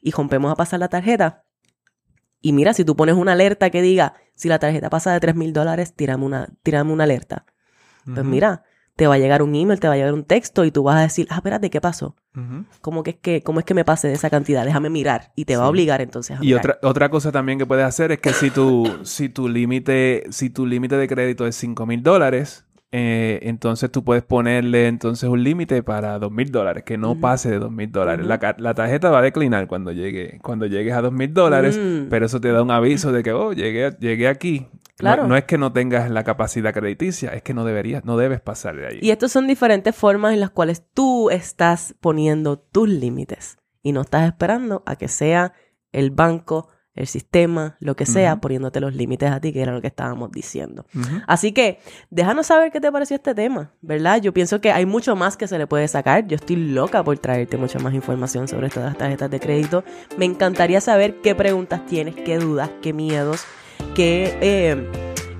[0.00, 1.44] y rompemos a pasar la tarjeta
[2.42, 5.36] y mira, si tú pones una alerta que diga, si la tarjeta pasa de 3
[5.36, 6.48] mil dólares, tírame una,
[6.84, 7.46] una alerta.
[8.04, 8.64] Pues mira,
[8.96, 10.96] te va a llegar un email, te va a llegar un texto y tú vas
[10.96, 12.16] a decir, ah, espérate, ¿qué pasó?
[12.80, 14.64] ¿Cómo, que es que, ¿Cómo es que me pase de esa cantidad?
[14.64, 15.32] Déjame mirar.
[15.36, 18.10] Y te va a obligar entonces a Y otra, otra cosa también que puedes hacer
[18.10, 22.02] es que si tu, si tu límite, si tu límite de crédito es 5 mil
[22.02, 27.18] dólares, eh, entonces tú puedes ponerle entonces un límite para dos mil dólares, que no
[27.18, 28.26] pase de dos mil dólares.
[28.26, 32.08] la, tarjeta va a declinar cuando llegue, cuando llegues a dos mil dólares, mm.
[32.10, 34.68] pero eso te da un aviso de que, oh, llegué, llegué aquí.
[34.98, 35.22] Claro.
[35.22, 38.42] No, no es que no tengas la capacidad crediticia, es que no deberías, no debes
[38.42, 38.98] pasar de ahí.
[39.00, 44.02] Y estas son diferentes formas en las cuales tú estás poniendo tus límites y no
[44.02, 45.54] estás esperando a que sea
[45.92, 49.80] el banco, el sistema, lo que sea, poniéndote los límites a ti, que era lo
[49.80, 50.84] que estábamos diciendo.
[51.26, 51.78] Así que
[52.10, 54.20] déjanos saber qué te pareció este tema, ¿verdad?
[54.20, 56.26] Yo pienso que hay mucho más que se le puede sacar.
[56.26, 59.84] Yo estoy loca por traerte mucha más información sobre estas las tarjetas de crédito.
[60.18, 63.44] Me encantaría saber qué preguntas tienes, qué dudas, qué miedos,
[63.94, 64.90] qué eh,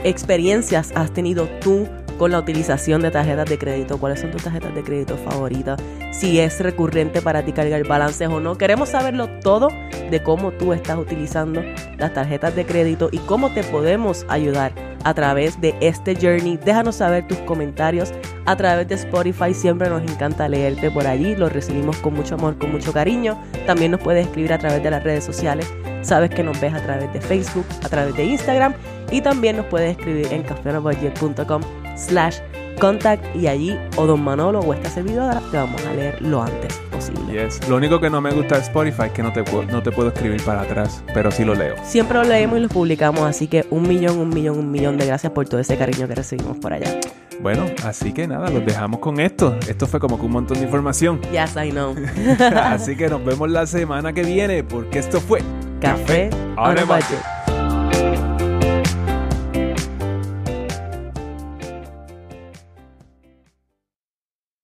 [0.05, 1.86] experiencias has tenido tú
[2.22, 6.38] con la utilización de tarjetas de crédito, cuáles son tus tarjetas de crédito favoritas, si
[6.38, 8.56] es recurrente para ti cargar balances o no.
[8.56, 9.70] Queremos saberlo todo
[10.08, 11.64] de cómo tú estás utilizando
[11.98, 16.58] las tarjetas de crédito y cómo te podemos ayudar a través de este journey.
[16.58, 18.12] Déjanos saber tus comentarios
[18.44, 19.52] a través de Spotify.
[19.52, 21.34] Siempre nos encanta leerte por allí.
[21.34, 23.36] Lo recibimos con mucho amor, con mucho cariño.
[23.66, 25.74] También nos puedes escribir a través de las redes sociales.
[26.02, 28.74] Sabes que nos ves a través de Facebook, a través de Instagram
[29.10, 32.38] y también nos puedes escribir en cafeonabudget.com slash
[32.78, 36.80] contact y allí o Don Manolo o esta servidora te vamos a leer lo antes
[36.90, 37.32] posible.
[37.32, 37.68] Yes.
[37.68, 39.90] Lo único que no me gusta de Spotify es que no te, puedo, no te
[39.90, 41.76] puedo escribir para atrás, pero sí lo leo.
[41.84, 45.07] Siempre lo leemos y lo publicamos, así que un millón, un millón, un millón de
[45.07, 46.99] gracias por todo ese cariño que recibimos por allá.
[47.40, 49.57] Bueno, así que nada, los dejamos con esto.
[49.68, 51.20] Esto fue como que un montón de información.
[51.32, 51.95] Yes, I know.
[52.57, 55.40] así que nos vemos la semana que viene porque esto fue
[55.80, 57.41] Café on a budget.